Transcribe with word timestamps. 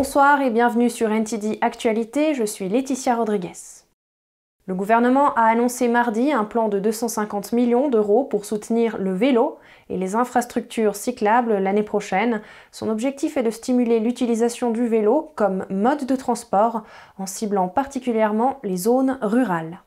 Bonsoir 0.00 0.40
et 0.42 0.50
bienvenue 0.50 0.90
sur 0.90 1.10
NTD 1.10 1.58
Actualité, 1.60 2.32
je 2.32 2.44
suis 2.44 2.68
Laetitia 2.68 3.16
Rodriguez. 3.16 3.82
Le 4.66 4.74
gouvernement 4.76 5.34
a 5.34 5.42
annoncé 5.46 5.88
mardi 5.88 6.30
un 6.30 6.44
plan 6.44 6.68
de 6.68 6.78
250 6.78 7.50
millions 7.50 7.88
d'euros 7.88 8.22
pour 8.22 8.44
soutenir 8.44 8.96
le 8.98 9.12
vélo 9.12 9.58
et 9.90 9.96
les 9.96 10.14
infrastructures 10.14 10.94
cyclables 10.94 11.58
l'année 11.58 11.82
prochaine. 11.82 12.42
Son 12.70 12.90
objectif 12.90 13.36
est 13.36 13.42
de 13.42 13.50
stimuler 13.50 13.98
l'utilisation 13.98 14.70
du 14.70 14.86
vélo 14.86 15.32
comme 15.34 15.66
mode 15.68 16.06
de 16.06 16.14
transport 16.14 16.84
en 17.18 17.26
ciblant 17.26 17.66
particulièrement 17.66 18.60
les 18.62 18.76
zones 18.76 19.18
rurales. 19.20 19.80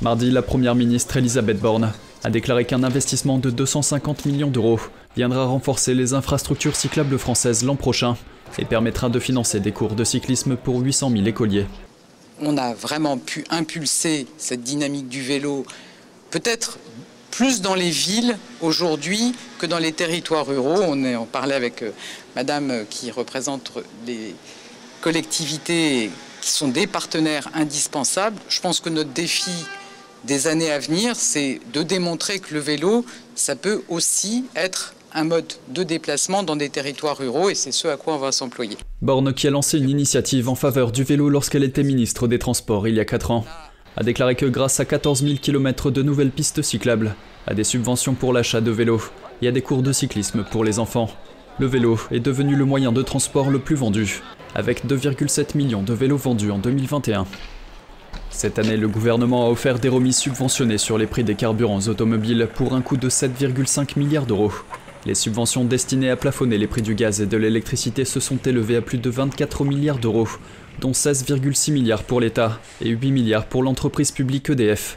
Mardi, 0.00 0.30
la 0.30 0.40
première 0.40 0.74
ministre 0.74 1.18
Elisabeth 1.18 1.60
Borne 1.60 1.92
a 2.24 2.30
déclaré 2.30 2.64
qu'un 2.64 2.82
investissement 2.82 3.36
de 3.36 3.50
250 3.50 4.24
millions 4.24 4.50
d'euros 4.50 4.80
viendra 5.16 5.44
renforcer 5.44 5.92
les 5.92 6.14
infrastructures 6.14 6.76
cyclables 6.76 7.18
françaises 7.18 7.62
l'an 7.62 7.76
prochain 7.76 8.16
et 8.58 8.64
permettra 8.64 9.08
de 9.08 9.18
financer 9.18 9.60
des 9.60 9.72
cours 9.72 9.94
de 9.94 10.04
cyclisme 10.04 10.56
pour 10.56 10.80
800 10.80 11.10
000 11.10 11.26
écoliers. 11.26 11.66
On 12.40 12.56
a 12.56 12.74
vraiment 12.74 13.18
pu 13.18 13.44
impulser 13.50 14.26
cette 14.38 14.62
dynamique 14.62 15.08
du 15.08 15.22
vélo, 15.22 15.64
peut-être 16.30 16.78
plus 17.30 17.60
dans 17.60 17.74
les 17.74 17.90
villes 17.90 18.38
aujourd'hui 18.60 19.34
que 19.58 19.66
dans 19.66 19.78
les 19.78 19.92
territoires 19.92 20.46
ruraux. 20.46 20.80
On, 20.82 21.04
est, 21.04 21.16
en 21.16 21.26
parlait 21.26 21.54
avec 21.54 21.82
euh, 21.82 21.90
Madame 22.36 22.84
qui 22.88 23.10
représente 23.10 23.72
les 24.06 24.34
collectivités 25.00 26.10
qui 26.40 26.50
sont 26.50 26.68
des 26.68 26.86
partenaires 26.86 27.48
indispensables. 27.54 28.36
Je 28.48 28.60
pense 28.60 28.80
que 28.80 28.88
notre 28.88 29.10
défi 29.10 29.50
des 30.24 30.46
années 30.46 30.70
à 30.70 30.78
venir, 30.78 31.16
c'est 31.16 31.60
de 31.72 31.82
démontrer 31.82 32.38
que 32.38 32.54
le 32.54 32.60
vélo, 32.60 33.04
ça 33.34 33.56
peut 33.56 33.82
aussi 33.88 34.44
être 34.54 34.94
un 35.14 35.24
mode 35.24 35.54
de 35.68 35.84
déplacement 35.84 36.42
dans 36.42 36.56
des 36.56 36.68
territoires 36.68 37.16
ruraux 37.16 37.48
et 37.48 37.54
c'est 37.54 37.70
ce 37.72 37.86
à 37.86 37.96
quoi 37.96 38.14
on 38.14 38.18
va 38.18 38.32
s'employer. 38.32 38.76
Borne, 39.00 39.32
qui 39.32 39.46
a 39.46 39.50
lancé 39.50 39.78
une 39.78 39.88
initiative 39.88 40.48
en 40.48 40.56
faveur 40.56 40.90
du 40.90 41.04
vélo 41.04 41.28
lorsqu'elle 41.28 41.62
était 41.62 41.84
ministre 41.84 42.26
des 42.26 42.40
Transports 42.40 42.88
il 42.88 42.96
y 42.96 43.00
a 43.00 43.04
4 43.04 43.30
ans, 43.30 43.44
a 43.96 44.02
déclaré 44.02 44.34
que 44.34 44.46
grâce 44.46 44.80
à 44.80 44.84
14 44.84 45.22
000 45.22 45.36
km 45.40 45.92
de 45.92 46.02
nouvelles 46.02 46.32
pistes 46.32 46.62
cyclables, 46.62 47.14
à 47.46 47.54
des 47.54 47.62
subventions 47.62 48.14
pour 48.14 48.32
l'achat 48.32 48.60
de 48.60 48.72
vélos 48.72 49.02
et 49.40 49.48
à 49.48 49.52
des 49.52 49.62
cours 49.62 49.82
de 49.82 49.92
cyclisme 49.92 50.44
pour 50.50 50.64
les 50.64 50.80
enfants, 50.80 51.08
le 51.60 51.66
vélo 51.66 51.96
est 52.10 52.18
devenu 52.18 52.56
le 52.56 52.64
moyen 52.64 52.90
de 52.90 53.02
transport 53.02 53.50
le 53.50 53.60
plus 53.60 53.76
vendu, 53.76 54.20
avec 54.56 54.84
2,7 54.84 55.56
millions 55.56 55.82
de 55.82 55.94
vélos 55.94 56.16
vendus 56.16 56.50
en 56.50 56.58
2021. 56.58 57.26
Cette 58.30 58.58
année, 58.58 58.76
le 58.76 58.88
gouvernement 58.88 59.46
a 59.46 59.50
offert 59.50 59.78
des 59.78 59.88
remises 59.88 60.16
subventionnées 60.16 60.78
sur 60.78 60.98
les 60.98 61.06
prix 61.06 61.22
des 61.22 61.36
carburants 61.36 61.86
automobiles 61.86 62.48
pour 62.52 62.74
un 62.74 62.80
coût 62.80 62.96
de 62.96 63.08
7,5 63.08 63.96
milliards 63.96 64.26
d'euros. 64.26 64.50
Les 65.06 65.14
subventions 65.14 65.64
destinées 65.64 66.08
à 66.08 66.16
plafonner 66.16 66.56
les 66.56 66.66
prix 66.66 66.80
du 66.80 66.94
gaz 66.94 67.20
et 67.20 67.26
de 67.26 67.36
l'électricité 67.36 68.06
se 68.06 68.20
sont 68.20 68.38
élevées 68.38 68.76
à 68.76 68.80
plus 68.80 68.96
de 68.96 69.10
24 69.10 69.64
milliards 69.64 69.98
d'euros, 69.98 70.28
dont 70.80 70.92
16,6 70.92 71.72
milliards 71.72 72.04
pour 72.04 72.22
l'État 72.22 72.58
et 72.80 72.88
8 72.88 73.12
milliards 73.12 73.44
pour 73.44 73.62
l'entreprise 73.62 74.12
publique 74.12 74.48
EDF. 74.48 74.96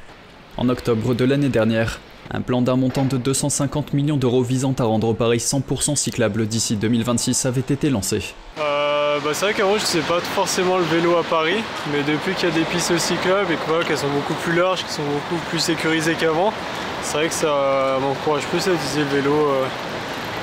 En 0.55 0.69
octobre 0.69 1.13
de 1.13 1.25
l'année 1.25 1.49
dernière, 1.49 1.99
un 2.31 2.39
plan 2.39 2.61
d'un 2.61 2.77
montant 2.77 3.03
de 3.03 3.17
250 3.17 3.93
millions 3.93 4.15
d'euros 4.15 4.43
visant 4.43 4.73
à 4.79 4.85
rendre 4.85 5.13
Paris 5.13 5.39
100% 5.39 5.97
cyclable 5.97 6.47
d'ici 6.47 6.77
2026 6.77 7.45
avait 7.45 7.59
été 7.59 7.89
lancé. 7.89 8.33
Euh, 8.59 9.19
bah 9.19 9.31
c'est 9.33 9.45
vrai 9.45 9.53
qu'avant 9.53 9.77
je 9.77 9.81
ne 9.81 9.87
sais 9.87 9.99
pas 9.99 10.21
forcément 10.21 10.77
le 10.77 10.85
vélo 10.85 11.17
à 11.17 11.23
Paris, 11.23 11.61
mais 11.91 11.99
depuis 12.03 12.33
qu'il 12.33 12.47
y 12.47 12.51
a 12.51 12.55
des 12.55 12.63
pistes 12.63 12.97
cyclables 12.97 13.51
et 13.51 13.85
qu'elles 13.85 13.97
sont 13.97 14.07
beaucoup 14.07 14.35
plus 14.35 14.55
larges, 14.55 14.83
qu'elles 14.83 14.91
sont 14.91 15.03
beaucoup 15.03 15.41
plus 15.49 15.59
sécurisées 15.59 16.15
qu'avant, 16.15 16.53
c'est 17.01 17.17
vrai 17.17 17.27
que 17.27 17.33
ça 17.33 17.97
m'encourage 18.01 18.43
plus 18.43 18.67
à 18.67 18.73
utiliser 18.73 19.01
le 19.01 19.21
vélo 19.21 19.33
euh, 19.33 19.65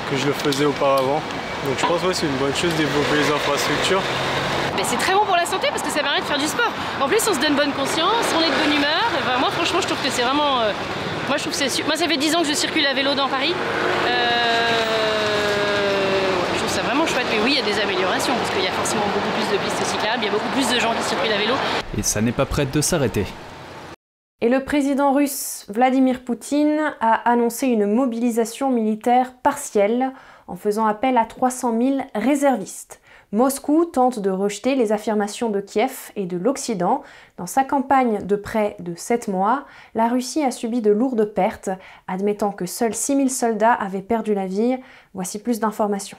que 0.09 0.17
je 0.17 0.25
le 0.27 0.33
faisais 0.33 0.65
auparavant. 0.65 1.21
Donc 1.65 1.79
je 1.79 1.85
pense 1.85 2.01
que 2.01 2.13
c'est 2.13 2.25
une 2.25 2.37
bonne 2.37 2.55
chose 2.55 2.71
de 2.73 2.77
développer 2.77 3.17
les 3.17 3.31
infrastructures. 3.31 4.01
c'est 4.83 4.97
très 4.97 5.13
bon 5.13 5.25
pour 5.25 5.35
la 5.35 5.45
santé 5.45 5.67
parce 5.69 5.81
que 5.81 5.89
ça 5.89 6.01
permet 6.01 6.19
de 6.19 6.25
faire 6.25 6.37
du 6.37 6.47
sport. 6.47 6.71
En 7.01 7.07
plus 7.07 7.19
on 7.29 7.33
se 7.33 7.39
donne 7.39 7.55
bonne 7.55 7.71
conscience, 7.71 8.25
on 8.37 8.41
est 8.41 8.49
de 8.49 8.55
bonne 8.63 8.75
humeur. 8.75 9.03
moi 9.39 9.49
franchement 9.51 9.81
je 9.81 9.87
trouve 9.87 10.01
que 10.03 10.09
c'est 10.09 10.21
vraiment... 10.21 10.61
Euh, 10.61 10.71
moi 11.27 11.37
je 11.37 11.43
trouve 11.43 11.57
que 11.57 11.69
c'est... 11.69 11.83
Moi 11.85 11.95
ça 11.95 12.07
fait 12.07 12.17
10 12.17 12.35
ans 12.35 12.41
que 12.41 12.47
je 12.47 12.53
circule 12.53 12.85
à 12.85 12.93
vélo 12.93 13.15
dans 13.15 13.27
Paris. 13.27 13.53
je 16.53 16.59
trouve 16.59 16.69
ça 16.69 16.81
vraiment 16.83 17.07
chouette. 17.07 17.25
Mais 17.31 17.39
oui 17.43 17.57
il 17.57 17.59
y 17.59 17.61
a 17.61 17.65
des 17.65 17.81
améliorations 17.81 18.33
parce 18.35 18.51
qu'il 18.51 18.63
y 18.63 18.67
a 18.67 18.71
forcément 18.71 19.05
beaucoup 19.13 19.31
plus 19.33 19.47
de 19.51 19.57
pistes 19.63 19.85
cyclables, 19.85 20.19
il 20.21 20.25
y 20.25 20.29
a 20.29 20.31
beaucoup 20.31 20.49
plus 20.49 20.69
de 20.69 20.79
gens 20.79 20.93
qui 20.93 21.03
circulent 21.03 21.33
à 21.33 21.37
vélo. 21.37 21.55
Et 21.97 22.03
ça 22.03 22.21
n'est 22.21 22.31
pas 22.31 22.45
prêt 22.45 22.65
de 22.65 22.81
s'arrêter. 22.81 23.25
Et 24.41 24.49
le 24.49 24.65
président 24.65 25.13
russe 25.13 25.65
Vladimir 25.69 26.25
Poutine 26.25 26.93
a 26.99 27.13
annoncé 27.29 27.67
une 27.67 27.85
mobilisation 27.85 28.69
militaire 28.69 29.33
partielle 29.37 30.11
en 30.47 30.57
faisant 30.57 30.85
appel 30.85 31.17
à 31.17 31.23
300 31.23 31.79
000 31.79 31.97
réservistes. 32.13 32.99
Moscou 33.31 33.85
tente 33.85 34.19
de 34.19 34.29
rejeter 34.29 34.75
les 34.75 34.91
affirmations 34.91 35.49
de 35.49 35.61
Kiev 35.61 36.11
et 36.17 36.25
de 36.25 36.35
l'Occident. 36.35 37.01
Dans 37.37 37.47
sa 37.47 37.63
campagne 37.63 38.25
de 38.25 38.35
près 38.35 38.75
de 38.79 38.93
7 38.93 39.29
mois, 39.29 39.65
la 39.93 40.09
Russie 40.09 40.43
a 40.43 40.51
subi 40.51 40.81
de 40.81 40.91
lourdes 40.91 41.33
pertes, 41.33 41.69
admettant 42.09 42.51
que 42.51 42.65
seuls 42.65 42.93
6 42.93 43.15
000 43.15 43.29
soldats 43.29 43.73
avaient 43.73 44.01
perdu 44.01 44.33
la 44.33 44.47
vie. 44.47 44.77
Voici 45.13 45.41
plus 45.41 45.61
d'informations. 45.61 46.17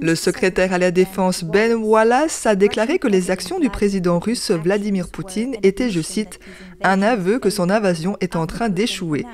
Le 0.00 0.14
secrétaire 0.14 0.72
à 0.72 0.78
la 0.78 0.90
Défense 0.90 1.44
Ben 1.44 1.74
Wallace 1.74 2.46
a 2.46 2.54
déclaré 2.54 2.98
que 2.98 3.08
les 3.08 3.30
actions 3.30 3.58
du 3.58 3.70
président 3.70 4.18
russe 4.18 4.50
Vladimir 4.50 5.08
Poutine 5.08 5.56
étaient, 5.62 5.90
je 5.90 6.00
cite, 6.00 6.40
un 6.84 7.02
aveu 7.02 7.38
que 7.38 7.50
son 7.50 7.70
invasion 7.70 8.16
est 8.20 8.36
en 8.36 8.46
train 8.46 8.68
d'échouer 8.68 9.24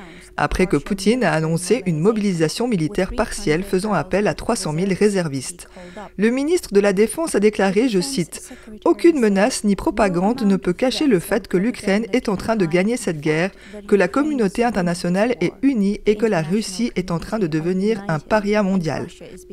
après 0.41 0.67
que 0.67 0.79
Poutine 0.79 1.23
a 1.23 1.33
annoncé 1.33 1.83
une 1.85 2.01
mobilisation 2.01 2.67
militaire 2.67 3.13
partielle 3.15 3.63
faisant 3.63 3.93
appel 3.93 4.27
à 4.27 4.35
300 4.35 4.73
000 4.75 4.87
réservistes. 4.99 5.69
Le 6.17 6.31
ministre 6.31 6.73
de 6.73 6.81
la 6.81 6.95
Défense 6.95 7.35
a 7.35 7.41
déclaré, 7.41 7.89
je 7.89 8.01
cite, 8.01 8.51
Aucune 8.87 9.21
menace 9.21 9.65
ni 9.65 9.77
propagande 9.77 10.43
ne 10.43 10.57
peut 10.57 10.73
cacher 10.73 11.07
le 11.07 11.19
fait 11.19 11.47
que 11.47 11.59
l'Ukraine 11.59 12.07
est 12.15 12.31
en 12.31 12.37
train 12.37 12.57
de 12.57 12.65
gagner 12.65 12.97
cette 12.97 13.21
guerre, 13.21 13.51
que 13.87 13.97
la 13.97 14.09
communauté 14.09 14.65
internationale 14.65 15.35
est 15.43 15.53
unie 15.61 16.01
et 16.07 16.17
que 16.17 16.27
la 16.27 16.41
Russie 16.41 16.91
est 16.97 17.11
en 17.11 17.19
train 17.19 17.39
de 17.39 17.47
devenir 17.47 18.03
un 18.09 18.19
paria 18.19 18.63
mondial. 18.63 19.09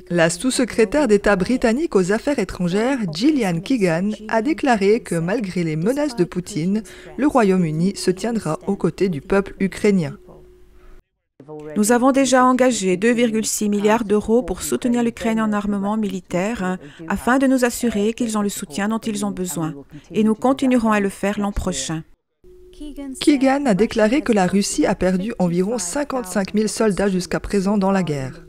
La 0.10 0.30
sous-secrétaire 0.30 1.10
d'État 1.10 1.36
britannique 1.36 1.98
aux 1.98 2.14
affaires 2.14 2.40
étrangères, 2.40 3.00
Gillian 3.14 3.60
Keegan, 3.60 4.12
a 4.30 4.42
déclaré 4.42 5.02
que 5.02 5.16
malgré 5.16 5.66
les 5.66 5.76
menaces 5.76 6.16
de 6.16 6.24
Poutine, 6.24 6.84
le 7.18 7.28
Royaume-Uni 7.28 7.87
se 7.96 8.12
tiendra 8.12 8.60
aux 8.68 8.76
côtés 8.76 9.10
du 9.10 9.22
peuple 9.22 9.56
ukrainien. 9.60 10.18
Nous 11.76 11.92
avons 11.92 12.12
déjà 12.12 12.44
engagé 12.44 12.98
2,6 12.98 13.70
milliards 13.70 14.04
d'euros 14.04 14.42
pour 14.42 14.62
soutenir 14.62 15.04
l'Ukraine 15.04 15.40
en 15.40 15.54
armement 15.54 15.96
militaire 15.96 16.64
hein, 16.64 16.78
afin 17.08 17.38
de 17.38 17.48
nous 17.48 17.64
assurer 17.64 18.14
qu'ils 18.14 18.38
ont 18.38 18.42
le 18.42 18.50
soutien 18.50 18.90
dont 18.90 19.00
ils 19.00 19.26
ont 19.26 19.32
besoin. 19.32 19.74
Et 20.12 20.24
nous 20.24 20.36
continuerons 20.36 20.92
à 20.92 21.00
le 21.00 21.10
faire 21.10 21.40
l'an 21.40 21.52
prochain. 21.52 22.04
Keegan 23.20 23.66
a 23.66 23.74
déclaré 23.74 24.22
que 24.22 24.34
la 24.34 24.46
Russie 24.46 24.86
a 24.86 24.96
perdu 24.96 25.34
environ 25.40 25.78
55 25.78 26.54
000 26.54 26.68
soldats 26.68 27.10
jusqu'à 27.10 27.40
présent 27.40 27.78
dans 27.78 27.92
la 27.92 28.04
guerre. 28.04 28.44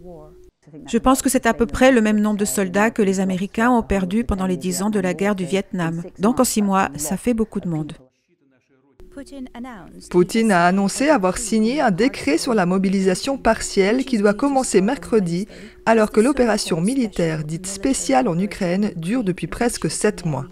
Je 0.86 0.98
pense 0.98 1.22
que 1.22 1.28
c'est 1.28 1.46
à 1.46 1.54
peu 1.54 1.66
près 1.66 1.92
le 1.92 2.02
même 2.02 2.20
nombre 2.20 2.38
de 2.38 2.44
soldats 2.44 2.90
que 2.90 3.02
les 3.02 3.20
Américains 3.20 3.70
ont 3.70 3.82
perdu 3.82 4.24
pendant 4.24 4.46
les 4.46 4.56
dix 4.56 4.82
ans 4.82 4.90
de 4.90 5.00
la 5.00 5.14
guerre 5.14 5.34
du 5.34 5.44
Vietnam. 5.44 6.02
Donc 6.18 6.40
en 6.40 6.44
six 6.44 6.62
mois, 6.62 6.90
ça 6.96 7.16
fait 7.16 7.34
beaucoup 7.34 7.60
de 7.60 7.68
monde. 7.68 7.92
Poutine 10.10 10.52
a 10.52 10.66
annoncé 10.66 11.08
avoir 11.08 11.38
signé 11.38 11.80
un 11.80 11.90
décret 11.90 12.38
sur 12.38 12.54
la 12.54 12.66
mobilisation 12.66 13.38
partielle 13.38 14.04
qui 14.04 14.18
doit 14.18 14.34
commencer 14.34 14.80
mercredi, 14.80 15.46
alors 15.86 16.10
que 16.10 16.20
l'opération 16.20 16.80
militaire 16.80 17.44
dite 17.44 17.66
spéciale 17.66 18.28
en 18.28 18.38
Ukraine 18.38 18.92
dure 18.96 19.24
depuis 19.24 19.46
presque 19.46 19.90
sept 19.90 20.24
mois. 20.24 20.46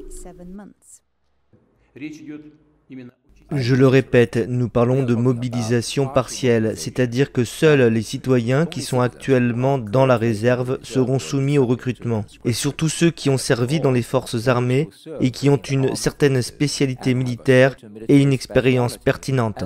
Je 3.52 3.76
le 3.76 3.86
répète, 3.86 4.36
nous 4.48 4.68
parlons 4.68 5.04
de 5.04 5.14
mobilisation 5.14 6.08
partielle, 6.08 6.74
c'est-à-dire 6.76 7.30
que 7.30 7.44
seuls 7.44 7.92
les 7.92 8.02
citoyens 8.02 8.66
qui 8.66 8.82
sont 8.82 9.00
actuellement 9.00 9.78
dans 9.78 10.04
la 10.04 10.16
réserve 10.16 10.78
seront 10.82 11.20
soumis 11.20 11.56
au 11.56 11.64
recrutement, 11.64 12.24
et 12.44 12.52
surtout 12.52 12.88
ceux 12.88 13.10
qui 13.10 13.30
ont 13.30 13.38
servi 13.38 13.78
dans 13.78 13.92
les 13.92 14.02
forces 14.02 14.48
armées 14.48 14.88
et 15.20 15.30
qui 15.30 15.48
ont 15.48 15.56
une 15.56 15.94
certaine 15.94 16.42
spécialité 16.42 17.14
militaire 17.14 17.76
et 18.08 18.20
une 18.20 18.32
expérience 18.32 18.98
pertinente. 18.98 19.64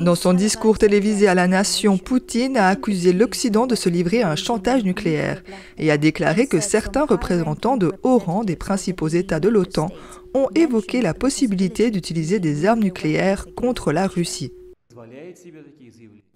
Dans 0.00 0.14
son 0.14 0.32
discours 0.32 0.78
télévisé 0.78 1.28
à 1.28 1.34
la 1.34 1.46
nation, 1.46 1.98
Poutine 1.98 2.56
a 2.56 2.68
accusé 2.68 3.12
l'Occident 3.12 3.66
de 3.66 3.74
se 3.74 3.88
livrer 3.88 4.22
à 4.22 4.30
un 4.30 4.36
chantage 4.36 4.84
nucléaire 4.84 5.42
et 5.78 5.90
a 5.90 5.98
déclaré 5.98 6.46
que 6.46 6.60
certains 6.60 7.04
représentants 7.04 7.76
de 7.76 7.92
haut 8.02 8.18
rang 8.18 8.44
des 8.44 8.56
principaux 8.56 9.08
États 9.08 9.40
de 9.40 9.48
l'OTAN 9.48 9.90
ont 10.34 10.48
évoqué 10.54 11.02
la 11.02 11.14
possibilité 11.14 11.90
d'utiliser 11.90 12.38
des 12.38 12.66
armes 12.66 12.80
nucléaires 12.80 13.46
contre 13.54 13.92
la 13.92 14.06
Russie. 14.06 14.52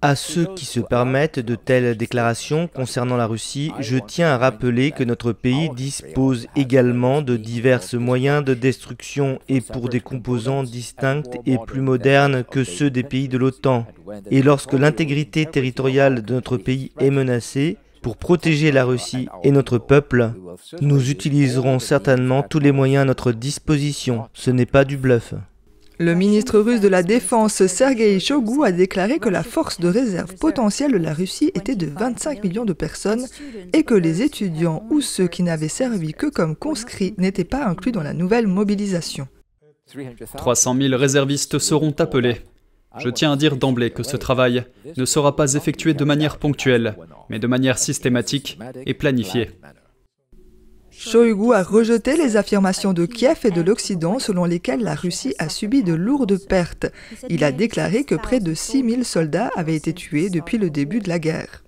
À 0.00 0.17
ceux 0.17 0.47
qui 0.55 0.65
se 0.65 0.81
permettent 0.81 1.38
de 1.38 1.55
telles 1.55 1.97
déclarations 1.97 2.69
concernant 2.69 3.17
la 3.17 3.26
Russie, 3.26 3.73
je 3.81 3.97
tiens 3.97 4.29
à 4.29 4.38
rappeler 4.38 4.91
que 4.91 5.05
notre 5.05 5.32
pays 5.32 5.71
dispose 5.71 6.47
également 6.56 7.23
de 7.23 7.37
divers 7.37 7.82
moyens 7.94 8.44
de 8.44 8.55
destruction 8.55 9.38
et 9.49 9.61
pour 9.61 9.88
des 9.88 10.00
composants 10.00 10.62
distincts 10.62 11.23
et 11.47 11.56
plus 11.59 11.81
modernes 11.81 12.44
que 12.44 12.65
ceux 12.65 12.91
des 12.91 13.03
pays 13.03 13.29
de 13.29 13.38
l'OTAN. 13.38 13.87
Et 14.31 14.43
lorsque 14.43 14.75
l'intégrité 14.75 15.47
territoriale 15.47 16.23
de 16.23 16.35
notre 16.35 16.56
pays 16.56 16.93
est 16.99 17.11
menacée, 17.11 17.79
Pour 18.05 18.19
protéger 18.19 18.71
la 18.71 18.85
Russie 18.85 19.29
et 19.44 19.50
notre 19.50 19.79
peuple, 19.79 20.32
nous 20.82 21.11
utiliserons 21.11 21.79
certainement 21.79 22.43
tous 22.43 22.59
les 22.59 22.71
moyens 22.71 23.00
à 23.00 23.06
notre 23.06 23.32
disposition. 23.32 24.29
Ce 24.35 24.50
n'est 24.50 24.67
pas 24.67 24.85
du 24.85 24.99
bluff. 24.99 25.32
Le 25.99 26.14
ministre 26.14 26.58
russe 26.58 26.81
de 26.81 26.88
la 26.88 27.05
Défense, 27.05 27.67
Sergei 27.67 28.19
Shoigu, 28.19 28.64
a 28.64 28.73
déclaré 28.73 29.20
que 29.20 29.29
la 29.29 29.44
force 29.44 29.79
de 29.79 29.88
réserve 29.88 30.35
potentielle 30.35 30.91
de 30.93 30.99
la 30.99 31.14
Russie 31.14 31.52
était 31.55 31.76
de 31.76 31.87
25 31.87 32.43
millions 32.43 32.64
de 32.64 32.73
personnes 32.73 33.26
et 33.73 33.85
que 33.85 33.94
les 33.94 34.23
étudiants 34.23 34.85
ou 34.91 35.00
ceux 35.00 35.29
qui 35.29 35.44
n'avaient 35.44 35.69
servi 35.69 36.12
que 36.12 36.26
comme 36.26 36.56
conscrits 36.56 37.14
n'étaient 37.17 37.44
pas 37.44 37.64
inclus 37.67 37.93
dans 37.93 38.02
la 38.02 38.12
nouvelle 38.12 38.49
mobilisation. 38.49 39.29
300 40.37 40.76
000 40.81 40.96
réservistes 40.96 41.61
seront 41.61 41.94
appelés. 41.99 42.40
Je 42.99 43.08
tiens 43.08 43.32
à 43.32 43.37
dire 43.37 43.56
d'emblée 43.56 43.90
que 43.90 44.02
ce 44.02 44.17
travail 44.17 44.64
ne 44.97 45.05
sera 45.05 45.37
pas 45.37 45.55
effectué 45.55 45.94
de 45.94 46.05
manière 46.05 46.38
ponctuelle, 46.38 46.97
mais 47.29 47.38
de 47.38 47.47
manière 47.47 47.79
systématique 47.79 48.58
et 48.85 48.94
planifiée. 48.94 49.50
Shoigu 51.06 51.53
a 51.53 51.62
rejeté 51.62 52.17
les 52.17 52.39
affirmations 52.39 52.95
de 52.95 53.05
Kiev 53.05 53.41
et 53.45 53.51
de 53.51 53.61
l'Occident 53.61 54.19
selon 54.19 54.47
lesquelles 54.47 54.83
la 54.83 54.95
Russie 54.95 55.35
a 55.39 55.51
subi 55.51 55.83
de 55.83 55.93
lourdes 55.93 56.39
pertes. 56.49 56.87
Il 57.29 57.45
a 57.45 57.53
déclaré 57.53 58.05
que 58.05 58.15
près 58.15 58.41
de 58.41 58.55
6000 58.55 59.05
soldats 59.05 59.51
avaient 59.55 59.77
été 59.77 59.93
tués 59.93 60.31
depuis 60.31 60.56
le 60.56 60.71
début 60.71 61.01
de 61.01 61.11
la 61.11 61.19
guerre. 61.19 61.62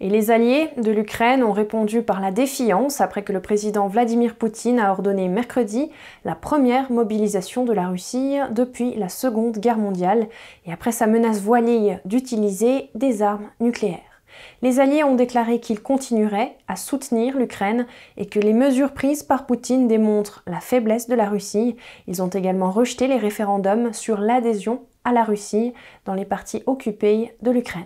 Et 0.00 0.10
les 0.10 0.30
alliés 0.30 0.68
de 0.76 0.92
l'Ukraine 0.92 1.42
ont 1.42 1.52
répondu 1.52 2.02
par 2.02 2.20
la 2.20 2.30
défiance 2.30 3.00
après 3.00 3.22
que 3.22 3.32
le 3.32 3.40
président 3.40 3.88
Vladimir 3.88 4.34
Poutine 4.34 4.78
a 4.78 4.92
ordonné 4.92 5.28
mercredi 5.28 5.90
la 6.26 6.34
première 6.34 6.92
mobilisation 6.92 7.64
de 7.64 7.72
la 7.72 7.88
Russie 7.88 8.36
depuis 8.52 8.94
la 8.96 9.08
Seconde 9.08 9.58
Guerre 9.58 9.78
mondiale 9.78 10.28
et 10.66 10.72
après 10.72 10.92
sa 10.92 11.06
menace 11.06 11.40
voilée 11.40 11.96
d'utiliser 12.04 12.90
des 12.94 13.22
armes 13.22 13.48
nucléaires. 13.60 14.07
Les 14.62 14.80
Alliés 14.80 15.04
ont 15.04 15.14
déclaré 15.14 15.60
qu'ils 15.60 15.80
continueraient 15.80 16.56
à 16.66 16.76
soutenir 16.76 17.36
l'Ukraine 17.36 17.86
et 18.16 18.26
que 18.26 18.40
les 18.40 18.52
mesures 18.52 18.92
prises 18.92 19.22
par 19.22 19.46
Poutine 19.46 19.88
démontrent 19.88 20.42
la 20.46 20.60
faiblesse 20.60 21.08
de 21.08 21.14
la 21.14 21.28
Russie. 21.28 21.76
Ils 22.06 22.22
ont 22.22 22.28
également 22.28 22.70
rejeté 22.70 23.06
les 23.06 23.18
référendums 23.18 23.92
sur 23.92 24.18
l'adhésion 24.18 24.82
à 25.04 25.12
la 25.12 25.24
Russie 25.24 25.72
dans 26.04 26.14
les 26.14 26.24
parties 26.24 26.62
occupées 26.66 27.34
de 27.42 27.50
l'Ukraine. 27.50 27.84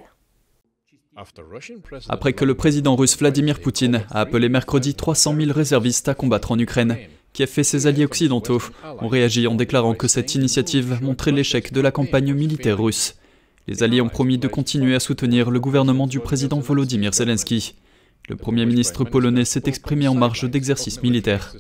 Après 2.09 2.33
que 2.33 2.45
le 2.45 2.55
président 2.55 2.97
russe 2.97 3.19
Vladimir 3.19 3.61
Poutine 3.61 4.07
a 4.11 4.21
appelé 4.21 4.49
mercredi 4.49 4.95
300 4.95 5.37
000 5.37 5.53
réservistes 5.53 6.09
à 6.09 6.15
combattre 6.15 6.53
en 6.53 6.59
Ukraine, 6.59 6.97
qui 7.35 7.43
a 7.43 7.47
fait 7.47 7.65
ses 7.65 7.87
alliés 7.87 8.07
occidentaux 8.07 8.63
ont 9.01 9.09
réagi 9.09 9.47
en 9.47 9.55
déclarant 9.55 9.95
que 9.95 10.09
cette 10.09 10.35
initiative 10.35 11.01
montrait 11.03 11.33
l'échec 11.33 11.73
de 11.73 11.81
la 11.83 11.91
campagne 11.91 12.33
militaire 12.33 12.83
russe. 12.83 13.17
Les 13.69 13.83
alliés 13.83 14.01
ont 14.01 14.09
promis 14.09 14.39
de 14.39 14.49
continuer 14.49 14.95
à 14.95 15.01
soutenir 15.01 15.51
le 15.51 15.61
gouvernement 15.61 16.07
du 16.07 16.19
président 16.19 16.59
Volodymyr 16.59 17.15
Zelensky. 17.15 17.77
Le 18.29 18.37
Premier 18.37 18.67
ministre 18.67 19.05
polonais 19.05 19.45
s'est 19.45 19.63
exprimé 19.67 20.09
en 20.09 20.15
marge 20.15 20.49
d'exercices 20.49 21.03
militaires. 21.03 21.55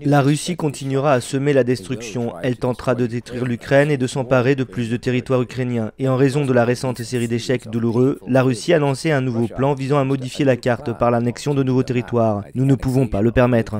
La 0.00 0.22
Russie 0.22 0.56
continuera 0.56 1.12
à 1.12 1.20
semer 1.20 1.52
la 1.52 1.64
destruction. 1.64 2.32
Elle 2.42 2.56
tentera 2.56 2.94
de 2.94 3.06
détruire 3.06 3.44
l'Ukraine 3.44 3.90
et 3.90 3.98
de 3.98 4.06
s'emparer 4.06 4.54
de 4.54 4.64
plus 4.64 4.88
de 4.88 4.96
territoires 4.96 5.42
ukrainiens. 5.42 5.92
Et 5.98 6.08
en 6.08 6.16
raison 6.16 6.46
de 6.46 6.52
la 6.52 6.64
récente 6.64 7.02
série 7.02 7.28
d'échecs 7.28 7.68
douloureux, 7.68 8.18
la 8.26 8.42
Russie 8.42 8.72
a 8.72 8.78
lancé 8.78 9.10
un 9.10 9.20
nouveau 9.20 9.48
plan 9.48 9.74
visant 9.74 9.98
à 9.98 10.04
modifier 10.04 10.46
la 10.46 10.56
carte 10.56 10.96
par 10.96 11.10
l'annexion 11.10 11.54
de 11.54 11.62
nouveaux 11.62 11.82
territoires. 11.82 12.42
Nous 12.54 12.64
ne 12.64 12.74
pouvons 12.74 13.06
pas 13.06 13.20
le 13.20 13.32
permettre. 13.32 13.76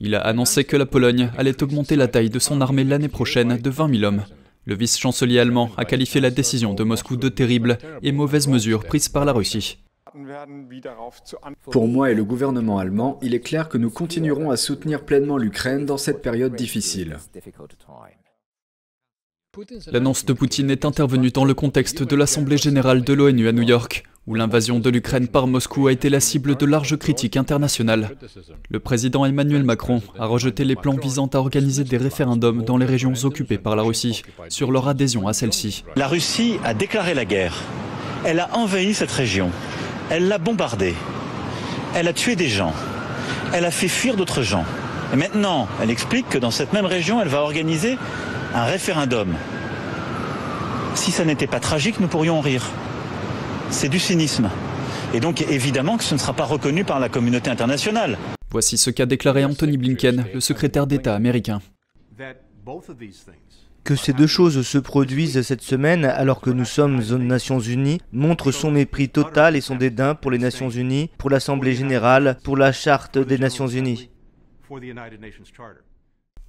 Il 0.00 0.14
a 0.14 0.20
annoncé 0.20 0.64
que 0.64 0.76
la 0.76 0.86
Pologne 0.86 1.30
allait 1.38 1.62
augmenter 1.62 1.96
la 1.96 2.08
taille 2.08 2.30
de 2.30 2.38
son 2.38 2.60
armée 2.60 2.84
l'année 2.84 3.08
prochaine 3.08 3.56
de 3.56 3.70
20 3.70 3.94
000 3.98 4.04
hommes. 4.04 4.24
Le 4.66 4.74
vice-chancelier 4.74 5.38
allemand 5.38 5.70
a 5.76 5.84
qualifié 5.84 6.20
la 6.20 6.30
décision 6.30 6.74
de 6.74 6.84
Moscou 6.84 7.16
de 7.16 7.28
terrible 7.28 7.78
et 8.02 8.12
mauvaise 8.12 8.48
mesure 8.48 8.84
prise 8.84 9.08
par 9.08 9.24
la 9.24 9.32
Russie. 9.32 9.78
Pour 11.70 11.88
moi 11.88 12.10
et 12.10 12.14
le 12.14 12.24
gouvernement 12.24 12.78
allemand, 12.78 13.18
il 13.22 13.34
est 13.34 13.40
clair 13.40 13.68
que 13.68 13.78
nous 13.78 13.90
continuerons 13.90 14.50
à 14.50 14.56
soutenir 14.56 15.04
pleinement 15.04 15.36
l'Ukraine 15.36 15.86
dans 15.86 15.98
cette 15.98 16.20
période 16.20 16.54
difficile. 16.54 17.18
L'annonce 19.90 20.24
de 20.24 20.32
Poutine 20.32 20.70
est 20.70 20.84
intervenue 20.84 21.30
dans 21.30 21.44
le 21.44 21.54
contexte 21.54 22.02
de 22.02 22.16
l'Assemblée 22.16 22.58
générale 22.58 23.02
de 23.02 23.12
l'ONU 23.12 23.48
à 23.48 23.52
New 23.52 23.62
York, 23.62 24.04
où 24.26 24.34
l'invasion 24.34 24.80
de 24.80 24.90
l'Ukraine 24.90 25.28
par 25.28 25.46
Moscou 25.46 25.86
a 25.86 25.92
été 25.92 26.10
la 26.10 26.20
cible 26.20 26.56
de 26.56 26.66
larges 26.66 26.96
critiques 26.98 27.36
internationales. 27.36 28.10
Le 28.68 28.80
président 28.80 29.24
Emmanuel 29.24 29.64
Macron 29.64 30.02
a 30.18 30.26
rejeté 30.26 30.64
les 30.64 30.76
plans 30.76 30.96
visant 30.96 31.28
à 31.32 31.38
organiser 31.38 31.84
des 31.84 31.96
référendums 31.96 32.64
dans 32.64 32.76
les 32.76 32.86
régions 32.86 33.14
occupées 33.24 33.58
par 33.58 33.76
la 33.76 33.82
Russie 33.82 34.22
sur 34.48 34.72
leur 34.72 34.88
adhésion 34.88 35.26
à 35.26 35.32
celle-ci. 35.32 35.84
La 35.96 36.08
Russie 36.08 36.58
a 36.64 36.74
déclaré 36.74 37.14
la 37.14 37.24
guerre. 37.24 37.62
Elle 38.24 38.40
a 38.40 38.54
envahi 38.56 38.92
cette 38.92 39.12
région. 39.12 39.50
Elle 40.10 40.28
l'a 40.28 40.38
bombardée. 40.38 40.94
Elle 41.94 42.08
a 42.08 42.12
tué 42.12 42.36
des 42.36 42.48
gens. 42.48 42.74
Elle 43.54 43.64
a 43.64 43.70
fait 43.70 43.88
fuir 43.88 44.16
d'autres 44.16 44.42
gens. 44.42 44.64
Et 45.12 45.16
maintenant, 45.16 45.68
elle 45.80 45.90
explique 45.90 46.28
que 46.28 46.38
dans 46.38 46.50
cette 46.50 46.72
même 46.72 46.84
région, 46.84 47.22
elle 47.22 47.28
va 47.28 47.40
organiser 47.40 47.96
un 48.56 48.64
référendum. 48.64 49.34
Si 50.94 51.10
ça 51.10 51.26
n'était 51.26 51.46
pas 51.46 51.60
tragique, 51.60 52.00
nous 52.00 52.08
pourrions 52.08 52.38
en 52.38 52.40
rire. 52.40 52.64
C'est 53.68 53.90
du 53.90 53.98
cynisme. 53.98 54.50
Et 55.12 55.20
donc 55.20 55.42
évidemment 55.42 55.98
que 55.98 56.04
ce 56.04 56.14
ne 56.14 56.18
sera 56.18 56.32
pas 56.32 56.44
reconnu 56.44 56.82
par 56.82 56.98
la 56.98 57.10
communauté 57.10 57.50
internationale. 57.50 58.16
Voici 58.50 58.78
ce 58.78 58.88
qu'a 58.88 59.04
déclaré 59.04 59.44
Anthony 59.44 59.76
Blinken, 59.76 60.24
le 60.32 60.40
secrétaire 60.40 60.86
d'État 60.86 61.14
américain. 61.14 61.60
Que 63.84 63.94
ces 63.94 64.14
deux 64.14 64.26
choses 64.26 64.66
se 64.66 64.78
produisent 64.78 65.42
cette 65.42 65.62
semaine 65.62 66.06
alors 66.06 66.40
que 66.40 66.50
nous 66.50 66.64
sommes 66.64 67.02
aux 67.12 67.18
Nations 67.18 67.60
Unies 67.60 68.00
montre 68.10 68.52
son 68.52 68.70
mépris 68.70 69.10
total 69.10 69.54
et 69.54 69.60
son 69.60 69.76
dédain 69.76 70.14
pour 70.14 70.30
les 70.30 70.38
Nations 70.38 70.70
Unies, 70.70 71.10
pour 71.18 71.28
l'Assemblée 71.28 71.74
générale, 71.74 72.38
pour 72.42 72.56
la 72.56 72.72
Charte 72.72 73.18
des 73.18 73.36
Nations 73.36 73.68
Unies. 73.68 74.08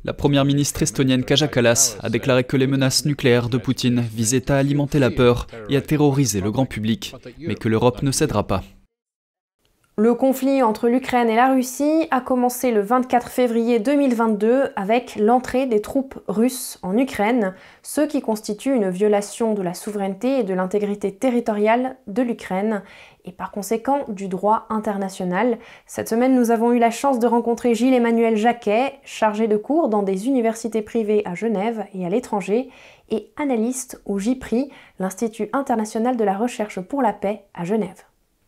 La 0.07 0.13
première 0.13 0.45
ministre 0.45 0.81
estonienne 0.83 1.25
Kaja 1.25 1.49
Kallas 1.49 1.97
a 2.01 2.09
déclaré 2.09 2.45
que 2.45 2.55
les 2.55 2.65
menaces 2.65 3.03
nucléaires 3.03 3.49
de 3.49 3.57
Poutine 3.57 3.99
visaient 3.99 4.49
à 4.49 4.55
alimenter 4.55 4.99
la 4.99 5.11
peur 5.11 5.47
et 5.69 5.75
à 5.75 5.81
terroriser 5.81 6.39
le 6.39 6.49
grand 6.49 6.65
public, 6.65 7.13
mais 7.39 7.55
que 7.55 7.67
l'Europe 7.67 8.01
ne 8.03 8.11
cédera 8.11 8.47
pas. 8.47 8.63
Le 9.97 10.13
conflit 10.13 10.61
entre 10.61 10.87
l'Ukraine 10.87 11.27
et 11.27 11.35
la 11.35 11.51
Russie 11.51 12.07
a 12.11 12.21
commencé 12.21 12.71
le 12.71 12.81
24 12.81 13.27
février 13.27 13.79
2022 13.79 14.69
avec 14.77 15.17
l'entrée 15.17 15.65
des 15.65 15.81
troupes 15.81 16.19
russes 16.27 16.79
en 16.83 16.97
Ukraine, 16.97 17.55
ce 17.81 18.01
qui 18.01 18.21
constitue 18.21 18.73
une 18.73 18.89
violation 18.89 19.55
de 19.55 19.61
la 19.63 19.73
souveraineté 19.73 20.39
et 20.39 20.43
de 20.43 20.53
l'intégrité 20.53 21.13
territoriale 21.13 21.97
de 22.05 22.21
l'Ukraine 22.21 22.83
et 23.27 23.31
par 23.31 23.51
conséquent 23.51 24.05
du 24.07 24.27
droit 24.27 24.65
international. 24.69 25.57
Cette 25.85 26.09
semaine, 26.09 26.35
nous 26.35 26.51
avons 26.51 26.71
eu 26.71 26.79
la 26.79 26.91
chance 26.91 27.19
de 27.19 27.27
rencontrer 27.27 27.75
Gilles-Emmanuel 27.75 28.37
Jacquet, 28.37 28.93
chargé 29.03 29.47
de 29.47 29.57
cours 29.57 29.89
dans 29.89 30.03
des 30.03 30.27
universités 30.27 30.81
privées 30.81 31.21
à 31.25 31.35
Genève 31.35 31.85
et 31.93 32.05
à 32.05 32.09
l'étranger, 32.09 32.69
et 33.09 33.27
analyste 33.37 34.01
au 34.05 34.17
JPRI, 34.19 34.69
l'Institut 34.99 35.49
international 35.53 36.17
de 36.17 36.23
la 36.23 36.37
recherche 36.37 36.79
pour 36.79 37.01
la 37.01 37.13
paix 37.13 37.43
à 37.53 37.63
Genève. 37.63 38.03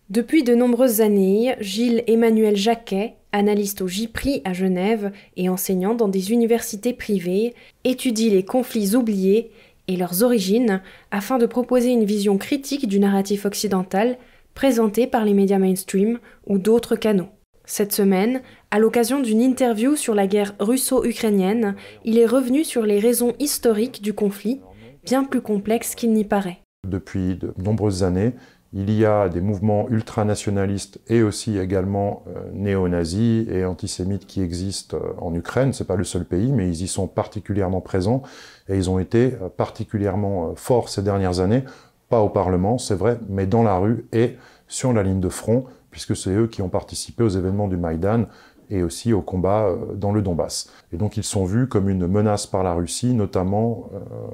Depuis 0.10 0.44
de 0.44 0.56
nombreuses 0.56 1.02
années, 1.02 1.56
Gilles-Emmanuel 1.60 2.56
Jacquet, 2.56 3.16
analyste 3.32 3.82
au 3.82 3.88
JPRI 3.88 4.42
à 4.44 4.54
Genève 4.54 5.12
et 5.38 5.50
enseignant 5.50 5.94
dans 5.94 6.08
des 6.08 6.32
universités 6.32 6.94
privées, 6.94 7.54
étudie 7.84 8.32
les 8.32 8.44
conflits 8.44 8.96
oubliés 8.96 9.52
et 9.88 9.98
leurs 9.98 10.24
origines 10.24 10.82
afin 11.12 11.38
de 11.38 11.46
proposer 11.46 11.90
une 11.90 12.06
vision 12.06 12.38
critique 12.38 12.88
du 12.88 13.00
narratif 13.00 13.46
occidental 13.46 14.18
présenté 14.54 15.08
par 15.08 15.26
les 15.26 15.34
médias 15.34 15.60
mainstream 15.60 16.20
ou 16.48 16.58
d'autres 16.58 16.96
canaux. 16.96 17.30
Cette 17.66 17.94
semaine, 17.94 18.42
à 18.72 18.80
l'occasion 18.80 19.20
d'une 19.20 19.42
interview 19.42 19.96
sur 19.96 20.16
la 20.16 20.26
guerre 20.26 20.56
russo-ukrainienne, 20.60 21.76
il 22.04 22.18
est 22.18 22.26
revenu 22.26 22.64
sur 22.64 22.82
les 22.82 23.00
raisons 23.00 23.34
historiques 23.38 24.02
du 24.02 24.14
conflit, 24.14 24.60
bien 25.04 25.24
plus 25.24 25.42
complexes 25.42 25.94
qu'il 25.94 26.12
n'y 26.14 26.26
paraît. 26.26 26.60
Depuis 26.88 27.36
de 27.36 27.54
nombreuses 27.58 28.04
années, 28.04 28.34
il 28.74 28.92
y 28.92 29.04
a 29.04 29.30
des 29.30 29.42
mouvements 29.42 29.90
ultranationalistes 29.90 31.00
et 31.08 31.24
aussi 31.24 31.58
également 31.58 32.24
euh, 32.28 32.52
néo-nazis 32.54 33.48
et 33.50 33.66
antisémites 33.66 34.28
qui 34.28 34.42
existent 34.42 34.98
euh, 34.98 35.14
en 35.20 35.34
Ukraine. 35.34 35.74
C'est 35.74 35.88
pas 35.88 35.96
le 35.96 36.04
seul 36.04 36.26
pays, 36.26 36.52
mais 36.52 36.68
ils 36.68 36.84
y 36.84 36.88
sont 36.88 37.08
particulièrement 37.08 37.82
présents 37.82 38.22
et 38.68 38.76
ils 38.76 38.90
ont 38.90 39.00
été 39.00 39.34
euh, 39.42 39.50
particulièrement 39.50 40.54
forts 40.56 40.90
ces 40.90 41.02
dernières 41.02 41.40
années. 41.40 41.64
Pas 42.10 42.22
au 42.22 42.30
Parlement, 42.30 42.78
c'est 42.78 42.96
vrai, 42.96 43.20
mais 43.30 43.46
dans 43.46 43.64
la 43.64 43.78
rue 43.78 44.06
et 44.12 44.36
sur 44.68 44.94
la 44.94 45.04
ligne 45.04 45.20
de 45.20 45.30
front, 45.30 45.66
puisque 45.92 46.16
c'est 46.16 46.32
eux 46.32 46.48
qui 46.48 46.62
ont 46.62 46.70
participé 46.70 47.24
aux 47.24 47.30
événements 47.30 47.68
du 47.68 47.78
Maïdan 47.78 48.26
et 48.72 48.84
aussi 48.84 49.14
au 49.14 49.22
combat 49.22 49.70
dans 49.96 50.12
le 50.12 50.22
Donbass. 50.22 50.72
Et 50.94 50.98
donc 50.98 51.18
ils 51.18 51.24
sont 51.24 51.44
vus 51.44 51.68
comme 51.68 51.90
une 51.90 52.06
menace 52.06 52.46
par 52.46 52.62
la 52.62 52.74
Russie, 52.74 53.16
notamment 53.16 53.90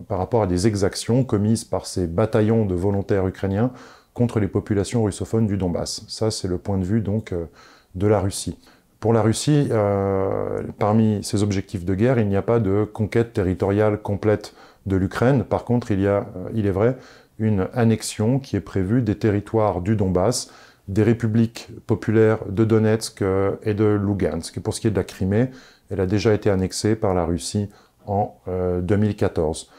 par 0.10 0.18
rapport 0.18 0.42
à 0.42 0.48
des 0.48 0.68
exactions 0.68 1.24
commises 1.24 1.64
par 1.64 1.86
ces 1.86 2.06
bataillons 2.06 2.66
de 2.66 2.76
volontaires 2.76 3.26
ukrainiens 3.28 3.72
contre 4.16 4.40
les 4.40 4.48
populations 4.48 5.04
russophones 5.04 5.46
du 5.46 5.58
Donbass. 5.58 6.04
Ça, 6.08 6.32
c'est 6.32 6.48
le 6.48 6.58
point 6.58 6.80
de 6.80 6.86
vue 6.86 7.02
donc 7.02 7.34
euh, 7.34 7.46
de 7.94 8.08
la 8.08 8.20
Russie. 8.20 8.58
Pour 9.00 9.14
la 9.14 9.22
Russie, 9.22 9.68
euh, 9.70 10.64
parmi 10.80 11.24
ses 11.24 11.44
objectifs 11.44 11.86
de 11.86 11.94
guerre, 11.94 12.18
il 12.18 12.28
n'y 12.28 12.38
a 12.38 12.42
pas 12.42 12.60
de 12.60 12.86
conquête 12.86 13.34
territoriale 13.34 14.02
complète 14.02 14.56
de 14.86 14.96
l'Ukraine. 14.96 15.44
Par 15.44 15.66
contre, 15.66 15.92
il 15.92 16.00
y 16.00 16.08
a, 16.08 16.26
il 16.54 16.66
est 16.66 16.72
vrai, 16.72 16.98
une 17.40 17.68
annexion 17.74 18.40
qui 18.40 18.56
est 18.56 18.62
prévue 18.62 19.02
des 19.02 19.18
territoires 19.18 19.82
du 19.82 19.96
Donbass, 19.96 20.52
des 20.88 21.04
républiques 21.04 21.70
populaires 21.88 22.40
de 22.50 22.64
Donetsk 22.64 23.24
et 23.64 23.74
de 23.74 23.86
Lugansk. 23.86 24.60
Pour 24.60 24.74
ce 24.74 24.82
qui 24.82 24.88
est 24.88 24.92
de 24.92 24.96
la 24.96 25.04
Crimée, 25.04 25.50
elle 25.90 26.00
a 26.00 26.06
déjà 26.06 26.34
été 26.34 26.50
annexée 26.50 26.96
par 26.96 27.14
la 27.14 27.26
Russie 27.26 27.70
en 28.06 28.36
2014. 28.84 29.72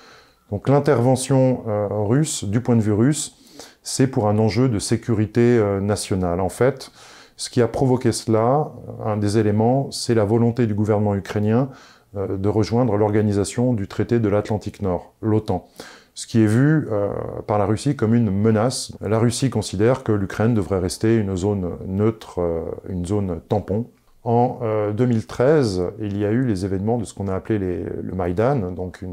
Donc 0.50 0.68
l'intervention 0.68 1.62
russe, 2.08 2.44
du 2.44 2.60
point 2.60 2.75
de 2.75 2.80
vue 2.80 2.92
russe, 2.92 3.36
c'est 3.82 4.08
pour 4.08 4.28
un 4.28 4.38
enjeu 4.38 4.68
de 4.68 4.80
sécurité 4.80 5.62
nationale. 5.80 6.40
En 6.40 6.48
fait, 6.48 6.90
ce 7.36 7.50
qui 7.50 7.60
a 7.60 7.68
provoqué 7.68 8.12
cela, 8.12 8.72
un 9.04 9.16
des 9.16 9.38
éléments, 9.38 9.90
c'est 9.90 10.14
la 10.14 10.25
volonté 10.25 10.66
du 10.66 10.75
gouvernement 10.75 11.14
ukrainien 11.14 11.68
euh, 12.16 12.36
de 12.36 12.48
rejoindre 12.48 12.96
l'organisation 12.96 13.75
du 13.75 13.88
traité 13.88 14.18
de 14.20 14.28
l'Atlantique 14.28 14.80
Nord, 14.80 15.12
l'OTAN, 15.20 15.68
ce 16.16 16.26
qui 16.26 16.42
est 16.42 16.46
vu 16.46 16.88
euh, 16.90 17.11
par 17.46 17.58
la 17.58 17.66
Russie 17.66 17.94
comme 17.94 18.14
une 18.14 18.30
menace. 18.30 18.92
La 19.00 19.20
Russie 19.20 19.50
considère 19.50 20.02
que 20.02 20.11
l'Ukraine 20.11 20.54
devrait 20.54 20.80
rester 20.80 21.16
une 21.16 21.37
zone 21.37 21.76
neutre, 21.87 22.40
euh, 22.40 22.62
une 22.88 23.06
zone 23.06 23.40
tampon. 23.49 23.87
En 24.25 24.58
2013, 24.92 25.85
il 26.00 26.18
y 26.18 26.25
a 26.25 26.32
eu 26.32 26.44
les 26.44 26.64
événements 26.64 26.99
de 26.99 27.04
ce 27.04 27.14
qu'on 27.14 27.28
a 27.28 27.35
appelé 27.37 27.85
le 28.02 28.12
Maïdan, 28.16 28.73
donc 28.73 29.04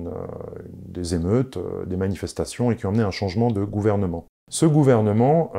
des 0.87 1.13
émeutes, 1.13 1.59
des 1.85 1.97
manifestations, 1.97 2.71
et 2.71 2.75
qui 2.75 2.87
ont 2.87 2.89
amené 2.89 3.03
un 3.03 3.11
changement 3.11 3.51
de 3.51 3.63
gouvernement. 3.63 4.25
Ce 4.49 4.65
gouvernement 4.65 5.53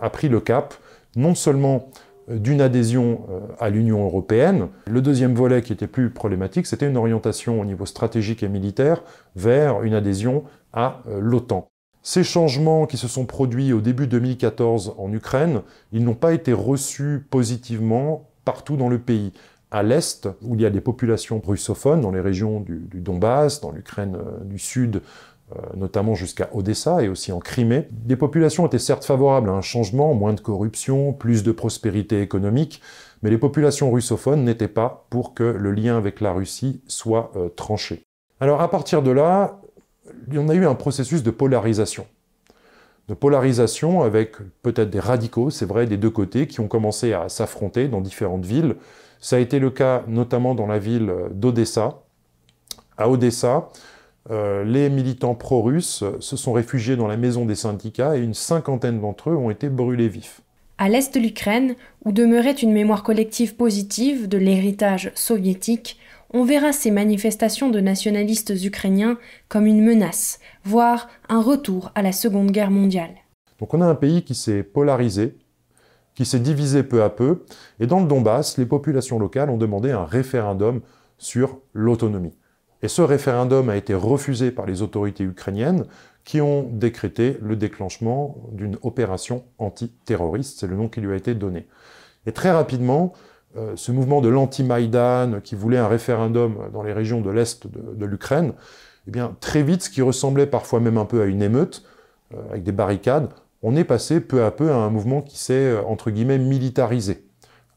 a 0.00 0.08
pris 0.08 0.30
le 0.30 0.40
cap 0.40 0.72
non 1.16 1.34
seulement 1.34 1.76
euh, 1.76 2.11
d'une 2.28 2.60
adhésion 2.60 3.26
euh, 3.30 3.40
à 3.58 3.70
l'Union 3.70 4.04
européenne. 4.04 4.68
Le 4.86 5.00
deuxième 5.02 5.34
volet 5.34 5.62
qui 5.62 5.72
était 5.72 5.86
plus 5.86 6.10
problématique, 6.10 6.66
c'était 6.66 6.88
une 6.88 6.96
orientation 6.96 7.60
au 7.60 7.64
niveau 7.64 7.86
stratégique 7.86 8.42
et 8.42 8.48
militaire 8.48 9.02
vers 9.36 9.82
une 9.82 9.94
adhésion 9.94 10.44
à 10.72 11.02
euh, 11.08 11.20
l'OTAN. 11.20 11.68
Ces 12.02 12.24
changements 12.24 12.86
qui 12.86 12.96
se 12.96 13.06
sont 13.06 13.26
produits 13.26 13.72
au 13.72 13.80
début 13.80 14.06
2014 14.06 14.94
en 14.98 15.12
Ukraine, 15.12 15.62
ils 15.92 16.04
n'ont 16.04 16.14
pas 16.14 16.32
été 16.32 16.52
reçus 16.52 17.24
positivement 17.30 18.28
partout 18.44 18.76
dans 18.76 18.88
le 18.88 18.98
pays. 18.98 19.32
À 19.70 19.82
l'Est, 19.82 20.28
où 20.42 20.54
il 20.54 20.60
y 20.60 20.66
a 20.66 20.70
des 20.70 20.82
populations 20.82 21.40
russophones, 21.40 22.02
dans 22.02 22.10
les 22.10 22.20
régions 22.20 22.60
du, 22.60 22.80
du 22.90 23.00
Donbass, 23.00 23.60
dans 23.60 23.70
l'Ukraine 23.70 24.18
du 24.44 24.58
Sud, 24.58 24.96
euh, 24.96 25.00
notamment 25.76 26.14
jusqu'à 26.14 26.48
Odessa 26.52 27.02
et 27.02 27.08
aussi 27.08 27.32
en 27.32 27.38
Crimée. 27.38 27.88
Les 28.06 28.16
populations 28.16 28.66
étaient 28.66 28.78
certes 28.78 29.04
favorables 29.04 29.48
à 29.48 29.52
un 29.52 29.60
changement, 29.60 30.14
moins 30.14 30.32
de 30.32 30.40
corruption, 30.40 31.12
plus 31.12 31.42
de 31.42 31.52
prospérité 31.52 32.20
économique, 32.20 32.80
mais 33.22 33.30
les 33.30 33.38
populations 33.38 33.90
russophones 33.90 34.44
n'étaient 34.44 34.68
pas 34.68 35.06
pour 35.10 35.34
que 35.34 35.44
le 35.44 35.72
lien 35.72 35.96
avec 35.96 36.20
la 36.20 36.32
Russie 36.32 36.82
soit 36.86 37.32
euh, 37.36 37.48
tranché. 37.48 38.02
Alors 38.40 38.60
à 38.60 38.70
partir 38.70 39.02
de 39.02 39.10
là, 39.10 39.60
en 40.36 40.48
a 40.48 40.54
eu 40.54 40.66
un 40.66 40.74
processus 40.74 41.22
de 41.22 41.30
polarisation. 41.30 42.06
De 43.08 43.14
polarisation 43.14 44.02
avec 44.02 44.36
peut-être 44.62 44.90
des 44.90 45.00
radicaux, 45.00 45.50
c'est 45.50 45.66
vrai, 45.66 45.86
des 45.86 45.96
deux 45.96 46.10
côtés, 46.10 46.46
qui 46.46 46.60
ont 46.60 46.68
commencé 46.68 47.12
à 47.12 47.28
s'affronter 47.28 47.88
dans 47.88 48.00
différentes 48.00 48.44
villes. 48.44 48.76
Ça 49.20 49.36
a 49.36 49.38
été 49.38 49.58
le 49.58 49.70
cas 49.70 50.02
notamment 50.06 50.54
dans 50.54 50.66
la 50.66 50.78
ville 50.78 51.12
d'Odessa. 51.32 52.02
À 52.96 53.08
Odessa, 53.08 53.68
euh, 54.30 54.64
les 54.64 54.88
militants 54.88 55.34
pro-russes 55.34 56.04
se 56.20 56.36
sont 56.36 56.52
réfugiés 56.52 56.96
dans 56.96 57.08
la 57.08 57.16
maison 57.16 57.44
des 57.44 57.54
syndicats 57.54 58.16
et 58.16 58.20
une 58.20 58.34
cinquantaine 58.34 59.00
d'entre 59.00 59.30
eux 59.30 59.36
ont 59.36 59.50
été 59.50 59.68
brûlés 59.68 60.08
vifs. 60.08 60.42
À 60.78 60.88
l'est 60.88 61.14
de 61.14 61.20
l'Ukraine, 61.20 61.74
où 62.04 62.12
demeurait 62.12 62.52
une 62.52 62.72
mémoire 62.72 63.02
collective 63.02 63.56
positive 63.56 64.28
de 64.28 64.38
l'héritage 64.38 65.12
soviétique, 65.14 65.98
on 66.32 66.44
verra 66.44 66.72
ces 66.72 66.90
manifestations 66.90 67.68
de 67.68 67.80
nationalistes 67.80 68.54
ukrainiens 68.64 69.18
comme 69.48 69.66
une 69.66 69.84
menace, 69.84 70.40
voire 70.64 71.08
un 71.28 71.42
retour 71.42 71.92
à 71.94 72.02
la 72.02 72.12
Seconde 72.12 72.50
Guerre 72.50 72.70
mondiale. 72.70 73.14
Donc 73.60 73.74
on 73.74 73.80
a 73.80 73.86
un 73.86 73.94
pays 73.94 74.22
qui 74.22 74.34
s'est 74.34 74.62
polarisé, 74.62 75.36
qui 76.14 76.24
s'est 76.24 76.40
divisé 76.40 76.82
peu 76.82 77.02
à 77.02 77.10
peu, 77.10 77.44
et 77.80 77.86
dans 77.86 78.00
le 78.00 78.06
Donbass, 78.06 78.56
les 78.58 78.66
populations 78.66 79.18
locales 79.18 79.50
ont 79.50 79.58
demandé 79.58 79.90
un 79.90 80.04
référendum 80.04 80.80
sur 81.18 81.60
l'autonomie. 81.74 82.34
Et 82.82 82.88
ce 82.88 83.02
référendum 83.02 83.68
a 83.68 83.76
été 83.76 83.94
refusé 83.94 84.50
par 84.50 84.66
les 84.66 84.82
autorités 84.82 85.24
ukrainiennes 85.24 85.84
qui 86.24 86.40
ont 86.40 86.68
décrété 86.70 87.38
le 87.40 87.56
déclenchement 87.56 88.36
d'une 88.52 88.76
opération 88.82 89.44
antiterroriste, 89.58 90.60
c'est 90.60 90.66
le 90.66 90.76
nom 90.76 90.88
qui 90.88 91.00
lui 91.00 91.12
a 91.12 91.16
été 91.16 91.34
donné. 91.34 91.66
Et 92.26 92.32
très 92.32 92.50
rapidement, 92.50 93.12
euh, 93.56 93.72
ce 93.76 93.92
mouvement 93.92 94.20
de 94.20 94.28
l'anti-Maïdan 94.28 95.40
qui 95.42 95.54
voulait 95.54 95.78
un 95.78 95.88
référendum 95.88 96.56
dans 96.72 96.82
les 96.82 96.92
régions 96.92 97.20
de 97.20 97.30
l'Est 97.30 97.66
de, 97.66 98.06
l'Ukraine, 98.06 98.52
eh 99.08 99.10
bien, 99.10 99.36
très 99.40 99.62
vite, 99.62 99.82
ce 99.82 99.90
qui 99.90 100.02
ressemblait 100.02 100.46
parfois 100.46 100.80
même 100.80 100.96
un 100.96 101.04
peu 101.04 101.22
à 101.22 101.26
une 101.26 101.42
émeute, 101.42 101.84
euh, 102.34 102.36
avec 102.50 102.62
des 102.62 102.72
barricades, 102.72 103.28
on 103.62 103.76
est 103.76 103.84
passé 103.84 104.20
peu 104.20 104.44
à 104.44 104.50
peu 104.50 104.70
à 104.72 104.76
un 104.76 104.90
mouvement 104.90 105.22
qui 105.22 105.38
s'est, 105.38 105.54
euh, 105.54 105.82
entre 105.82 106.10
guillemets, 106.10 106.38
militarisé. 106.38 107.24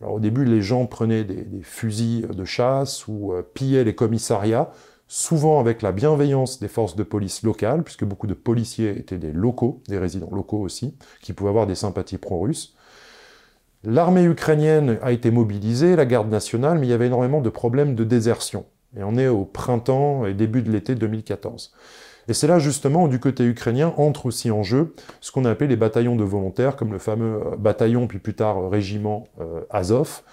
Alors 0.02 0.16
au 0.16 0.20
début, 0.20 0.46
les 0.46 0.62
gens 0.62 0.86
prenaient 0.86 1.24
des, 1.24 1.44
des 1.44 1.64
fusils 1.64 2.28
de 2.28 2.46
chasse 2.46 3.08
ou 3.08 3.34
pillaient 3.54 3.86
les 3.86 3.96
commissariats, 3.96 4.70
souvent 5.08 5.60
avec 5.60 5.82
la 5.82 5.92
bienveillance 5.92 6.60
des 6.60 6.68
forces 6.68 6.96
de 6.96 7.04
police 7.04 7.44
locales, 7.44 7.84
puisque 7.84 8.06
beaucoup 8.06 8.28
de 8.28 8.34
policiers 8.34 8.98
étaient 8.98 9.18
des 9.18 9.32
locaux, 9.32 9.82
des 9.88 9.98
résidents 9.98 10.32
locaux 10.32 10.60
aussi, 10.60 10.98
qui 11.22 11.34
pouvaient 11.34 11.50
avoir 11.50 11.68
des 11.68 11.76
sympathies 11.76 12.18
pro-russes. 12.18 12.76
L'armée 13.84 14.24
ukrainienne 14.24 14.98
a 15.04 15.12
été 15.12 15.30
mobilisée, 15.30 15.96
la 15.96 16.06
garde 16.06 16.30
nationale, 16.30 16.80
mais 16.80 16.88
il 16.88 16.90
y 16.90 16.94
avait 16.94 17.08
énormément 17.08 17.42
de 17.42 17.50
problèmes 17.50 17.94
de 17.94 18.04
désertion. 18.04 18.66
Et 18.98 19.04
on 19.04 19.16
est 19.18 19.28
au 19.28 19.46
printemps 19.46 20.26
et 20.26 20.34
début 20.34 20.64
de 20.64 20.72
l'été 20.72 20.96
2014. 20.96 21.72
Et 22.28 22.34
c'est 22.34 22.48
là 22.48 22.60
justement 22.60 23.04
où 23.04 23.08
du 23.08 23.20
côté 23.20 23.44
ukrainien 23.44 23.94
entre 23.98 24.26
aussi 24.26 24.50
en 24.50 24.64
jeu 24.64 24.96
ce 25.22 25.32
qu'on 25.32 25.46
a 25.46 25.52
appelé 25.52 25.68
les 25.68 25.76
bataillons 25.76 26.16
de 26.16 26.24
volontaires, 26.24 26.76
comme 26.76 26.92
le 26.92 26.98
fameux 26.98 27.42
euh, 27.46 27.56
bataillon, 27.58 28.08
puis 28.08 28.20
plus 28.20 28.34
tard 28.34 28.58
euh, 28.58 28.68
régiment 28.68 29.28
euh, 29.40 29.62
Azov, 29.70 30.24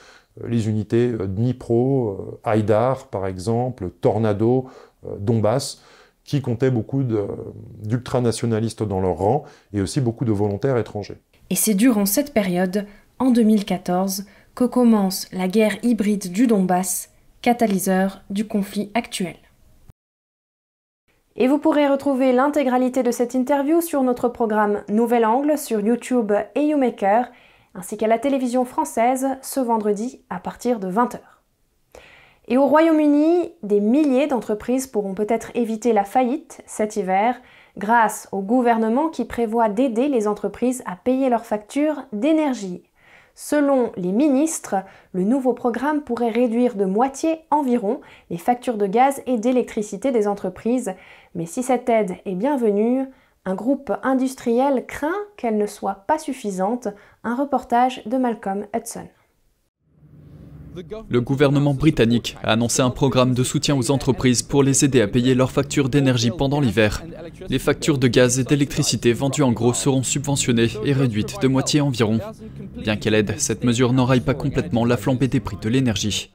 les 0.46 0.68
unités 0.68 1.08
euh, 1.08 1.26
Dnipro, 1.26 2.08
euh, 2.10 2.40
Haïdar 2.44 3.06
par 3.08 3.26
exemple, 3.26 3.90
Tornado, 4.00 4.66
Donbass, 5.18 5.82
qui 6.24 6.40
comptaient 6.40 6.70
beaucoup 6.70 7.02
d'ultranationalistes 7.02 8.84
dans 8.84 9.00
leur 9.00 9.16
rang 9.16 9.44
et 9.72 9.80
aussi 9.80 10.00
beaucoup 10.00 10.24
de 10.24 10.30
volontaires 10.30 10.78
étrangers. 10.78 11.18
Et 11.50 11.56
c'est 11.56 11.74
durant 11.74 12.06
cette 12.06 12.32
période, 12.32 12.86
en 13.18 13.32
2014, 13.32 14.24
que 14.54 14.64
commence 14.64 15.28
la 15.32 15.48
guerre 15.48 15.76
hybride 15.82 16.30
du 16.30 16.46
Donbass, 16.46 17.10
catalyseur 17.42 18.22
du 18.30 18.46
conflit 18.46 18.92
actuel. 18.94 19.34
Et 21.34 21.48
vous 21.48 21.58
pourrez 21.58 21.88
retrouver 21.88 22.32
l'intégralité 22.32 23.02
de 23.02 23.10
cette 23.10 23.34
interview 23.34 23.80
sur 23.80 24.02
notre 24.02 24.28
programme 24.28 24.82
Nouvel 24.88 25.24
Angle 25.24 25.56
sur 25.56 25.80
YouTube 25.80 26.32
et 26.54 26.60
YouMaker 26.60 27.30
ainsi 27.74 27.96
qu'à 27.96 28.06
la 28.06 28.18
télévision 28.18 28.64
française 28.64 29.28
ce 29.42 29.60
vendredi 29.60 30.22
à 30.30 30.38
partir 30.38 30.78
de 30.78 30.90
20h. 30.90 31.18
Et 32.48 32.58
au 32.58 32.66
Royaume-Uni, 32.66 33.52
des 33.62 33.80
milliers 33.80 34.26
d'entreprises 34.26 34.86
pourront 34.86 35.14
peut-être 35.14 35.50
éviter 35.54 35.92
la 35.92 36.04
faillite 36.04 36.62
cet 36.66 36.96
hiver 36.96 37.40
grâce 37.76 38.28
au 38.32 38.40
gouvernement 38.40 39.08
qui 39.08 39.24
prévoit 39.24 39.68
d'aider 39.68 40.08
les 40.08 40.28
entreprises 40.28 40.82
à 40.84 40.96
payer 40.96 41.28
leurs 41.28 41.46
factures 41.46 42.02
d'énergie. 42.12 42.82
Selon 43.34 43.92
les 43.96 44.12
ministres, 44.12 44.76
le 45.12 45.24
nouveau 45.24 45.54
programme 45.54 46.02
pourrait 46.02 46.30
réduire 46.30 46.74
de 46.74 46.84
moitié 46.84 47.40
environ 47.50 48.00
les 48.28 48.36
factures 48.36 48.76
de 48.76 48.86
gaz 48.86 49.22
et 49.26 49.38
d'électricité 49.38 50.10
des 50.10 50.28
entreprises, 50.28 50.94
mais 51.34 51.46
si 51.46 51.62
cette 51.62 51.88
aide 51.88 52.16
est 52.26 52.34
bienvenue, 52.34 53.06
un 53.44 53.54
groupe 53.54 53.92
industriel 54.02 54.84
craint 54.86 55.10
qu'elle 55.36 55.56
ne 55.56 55.66
soit 55.66 56.04
pas 56.06 56.18
suffisante. 56.18 56.88
Un 57.24 57.34
reportage 57.34 58.02
de 58.06 58.16
Malcolm 58.16 58.66
Hudson. 58.74 59.08
Le 61.10 61.20
gouvernement 61.20 61.74
britannique 61.74 62.36
a 62.42 62.52
annoncé 62.52 62.80
un 62.80 62.90
programme 62.90 63.34
de 63.34 63.44
soutien 63.44 63.76
aux 63.76 63.90
entreprises 63.90 64.42
pour 64.42 64.62
les 64.62 64.86
aider 64.86 65.02
à 65.02 65.08
payer 65.08 65.34
leurs 65.34 65.50
factures 65.50 65.90
d'énergie 65.90 66.30
pendant 66.30 66.60
l'hiver. 66.60 67.02
Les 67.50 67.58
factures 67.58 67.98
de 67.98 68.08
gaz 68.08 68.38
et 68.38 68.44
d'électricité 68.44 69.12
vendues 69.12 69.42
en 69.42 69.52
gros 69.52 69.74
seront 69.74 70.02
subventionnées 70.02 70.70
et 70.84 70.94
réduites 70.94 71.42
de 71.42 71.48
moitié 71.48 71.82
environ. 71.82 72.20
Bien 72.78 72.96
qu'elle 72.96 73.14
aide, 73.14 73.34
cette 73.38 73.64
mesure 73.64 73.92
n'enraille 73.92 74.20
pas 74.20 74.34
complètement 74.34 74.86
la 74.86 74.96
flambée 74.96 75.28
des 75.28 75.40
prix 75.40 75.58
de 75.60 75.68
l'énergie. 75.68 76.32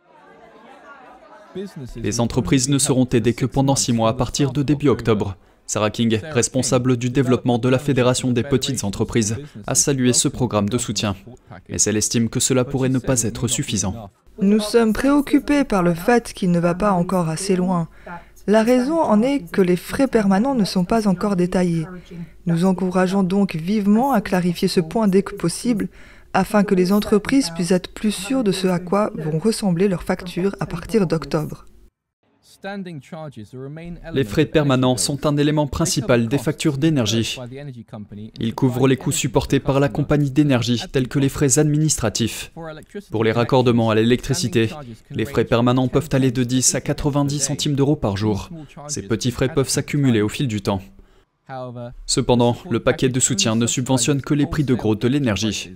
Les 1.96 2.20
entreprises 2.20 2.70
ne 2.70 2.78
seront 2.78 3.08
aidées 3.12 3.34
que 3.34 3.48
pendant 3.48 3.76
six 3.76 3.92
mois 3.92 4.10
à 4.10 4.14
partir 4.14 4.52
de 4.52 4.62
début 4.62 4.90
octobre. 4.90 5.36
Sarah 5.68 5.90
King, 5.90 6.20
responsable 6.32 6.96
du 6.96 7.10
développement 7.10 7.58
de 7.58 7.68
la 7.68 7.78
Fédération 7.78 8.32
des 8.32 8.44
petites 8.44 8.86
entreprises, 8.86 9.36
a 9.68 9.76
salué 9.76 10.14
ce 10.14 10.30
programme 10.30 10.70
de 10.70 10.78
soutien. 10.78 11.16
Mais 11.70 11.82
elle 11.82 11.98
estime 11.98 12.30
que 12.30 12.40
cela 12.40 12.64
pourrait 12.64 12.90
ne 12.90 13.00
pas 13.00 13.24
être 13.24 13.50
suffisant. 13.50 14.10
Nous 14.42 14.62
sommes 14.62 14.94
préoccupés 14.94 15.66
par 15.66 15.84
le 15.84 15.94
fait 15.94 16.32
qu'il 16.32 16.52
ne 16.52 16.60
va 16.60 16.74
pas 16.74 16.92
encore 16.92 17.28
assez 17.28 17.56
loin. 17.56 17.90
La 18.48 18.64
raison 18.64 19.02
en 19.02 19.22
est 19.22 19.52
que 19.52 19.62
les 19.62 19.76
frais 19.76 20.08
permanents 20.08 20.56
ne 20.56 20.64
sont 20.64 20.86
pas 20.86 21.06
encore 21.08 21.36
détaillés. 21.36 21.86
Nous 22.46 22.64
encourageons 22.64 23.24
donc 23.24 23.56
vivement 23.56 24.14
à 24.14 24.22
clarifier 24.22 24.70
ce 24.70 24.80
point 24.80 25.10
dès 25.10 25.22
que 25.22 25.36
possible 25.36 25.90
afin 26.34 26.64
que 26.64 26.76
les 26.76 26.94
entreprises 26.94 27.50
puissent 27.50 27.72
être 27.72 27.92
plus 27.92 28.12
sûres 28.12 28.44
de 28.44 28.52
ce 28.52 28.68
à 28.68 28.80
quoi 28.80 29.12
vont 29.16 29.40
ressembler 29.40 29.88
leurs 29.88 30.04
factures 30.04 30.56
à 30.60 30.66
partir 30.66 31.08
d'octobre. 31.08 31.66
Les 34.14 34.24
frais 34.24 34.46
permanents 34.46 34.98
sont 34.98 35.26
un 35.26 35.38
élément 35.38 35.68
principal 35.68 36.28
des 36.28 36.38
factures 36.38 36.78
d'énergie. 36.78 37.38
Ils 38.40 38.56
couvrent 38.56 38.88
les 38.88 38.98
coûts 38.98 39.12
supportés 39.12 39.60
par 39.60 39.80
la 39.80 39.90
compagnie 39.90 40.32
d'énergie, 40.32 40.82
tels 40.92 41.08
que 41.08 41.20
les 41.20 41.30
frais 41.30 41.60
administratifs. 41.60 42.52
Pour 43.12 43.24
les 43.24 43.32
raccordements 43.32 43.90
à 43.90 43.96
l'électricité, 43.96 44.70
les 45.12 45.26
frais 45.26 45.46
permanents 45.46 45.88
peuvent 45.88 46.10
aller 46.12 46.32
de 46.32 46.44
10 46.44 46.76
à 46.76 46.82
90 46.82 47.40
centimes 47.40 47.76
d'euros 47.76 47.96
par 47.96 48.18
jour. 48.18 48.50
Ces 48.88 49.04
petits 49.04 49.32
frais 49.32 49.54
peuvent 49.54 49.70
s'accumuler 49.70 50.22
au 50.22 50.30
fil 50.30 50.48
du 50.48 50.62
temps. 50.62 50.82
Cependant, 52.06 52.58
le 52.70 52.80
paquet 52.80 53.10
de 53.10 53.20
soutien 53.20 53.56
ne 53.56 53.68
subventionne 53.68 54.22
que 54.22 54.34
les 54.34 54.48
prix 54.48 54.64
de 54.64 54.74
gros 54.74 54.96
de 54.96 55.08
l'énergie. 55.08 55.72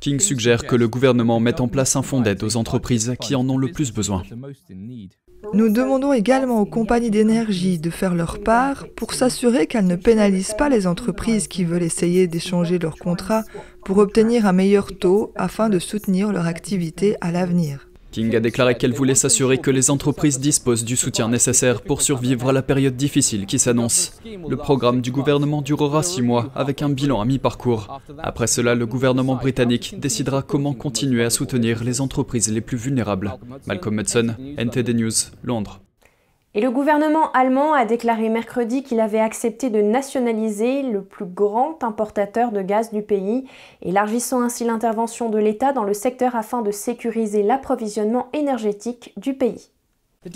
King 0.00 0.18
suggère 0.18 0.66
que 0.66 0.76
le 0.76 0.88
gouvernement 0.88 1.40
mette 1.40 1.60
en 1.60 1.68
place 1.68 1.94
un 1.94 2.02
fonds 2.02 2.22
d'aide 2.22 2.42
aux 2.42 2.56
entreprises 2.56 3.14
qui 3.20 3.34
en 3.34 3.46
ont 3.50 3.58
le 3.58 3.70
plus 3.70 3.92
besoin. 3.92 4.22
Nous 5.52 5.68
demandons 5.68 6.12
également 6.12 6.60
aux 6.60 6.66
compagnies 6.66 7.10
d'énergie 7.10 7.78
de 7.78 7.90
faire 7.90 8.14
leur 8.14 8.40
part 8.42 8.86
pour 8.94 9.14
s'assurer 9.14 9.66
qu'elles 9.66 9.86
ne 9.86 9.96
pénalisent 9.96 10.54
pas 10.56 10.68
les 10.68 10.86
entreprises 10.86 11.48
qui 11.48 11.64
veulent 11.64 11.82
essayer 11.82 12.26
d'échanger 12.26 12.78
leurs 12.78 12.96
contrats 12.96 13.44
pour 13.84 13.98
obtenir 13.98 14.46
un 14.46 14.52
meilleur 14.52 14.96
taux 14.96 15.32
afin 15.36 15.68
de 15.68 15.78
soutenir 15.78 16.32
leur 16.32 16.46
activité 16.46 17.16
à 17.20 17.32
l'avenir. 17.32 17.89
King 18.10 18.34
a 18.34 18.40
déclaré 18.40 18.76
qu'elle 18.76 18.92
voulait 18.92 19.14
s'assurer 19.14 19.58
que 19.58 19.70
les 19.70 19.90
entreprises 19.90 20.40
disposent 20.40 20.84
du 20.84 20.96
soutien 20.96 21.28
nécessaire 21.28 21.82
pour 21.82 22.02
survivre 22.02 22.48
à 22.48 22.52
la 22.52 22.62
période 22.62 22.96
difficile 22.96 23.46
qui 23.46 23.58
s'annonce. 23.58 24.20
Le 24.24 24.56
programme 24.56 25.00
du 25.00 25.12
gouvernement 25.12 25.62
durera 25.62 26.02
six 26.02 26.22
mois 26.22 26.50
avec 26.54 26.82
un 26.82 26.88
bilan 26.88 27.20
à 27.20 27.24
mi-parcours. 27.24 28.00
Après 28.18 28.46
cela, 28.46 28.74
le 28.74 28.86
gouvernement 28.86 29.36
britannique 29.36 29.94
décidera 29.98 30.42
comment 30.42 30.74
continuer 30.74 31.24
à 31.24 31.30
soutenir 31.30 31.84
les 31.84 32.00
entreprises 32.00 32.52
les 32.52 32.60
plus 32.60 32.76
vulnérables. 32.76 33.32
Malcolm 33.66 34.00
Hudson, 34.00 34.34
NTD 34.58 34.94
News, 34.94 35.12
Londres. 35.44 35.80
Et 36.52 36.60
le 36.60 36.72
gouvernement 36.72 37.30
allemand 37.30 37.74
a 37.74 37.84
déclaré 37.84 38.28
mercredi 38.28 38.82
qu'il 38.82 38.98
avait 38.98 39.20
accepté 39.20 39.70
de 39.70 39.80
nationaliser 39.82 40.82
le 40.82 41.04
plus 41.04 41.24
grand 41.24 41.84
importateur 41.84 42.50
de 42.50 42.60
gaz 42.60 42.92
du 42.92 43.02
pays, 43.02 43.46
élargissant 43.82 44.42
ainsi 44.42 44.64
l'intervention 44.64 45.30
de 45.30 45.38
l'État 45.38 45.72
dans 45.72 45.84
le 45.84 45.94
secteur 45.94 46.34
afin 46.34 46.62
de 46.62 46.72
sécuriser 46.72 47.44
l'approvisionnement 47.44 48.26
énergétique 48.32 49.12
du 49.16 49.34
pays. 49.34 49.70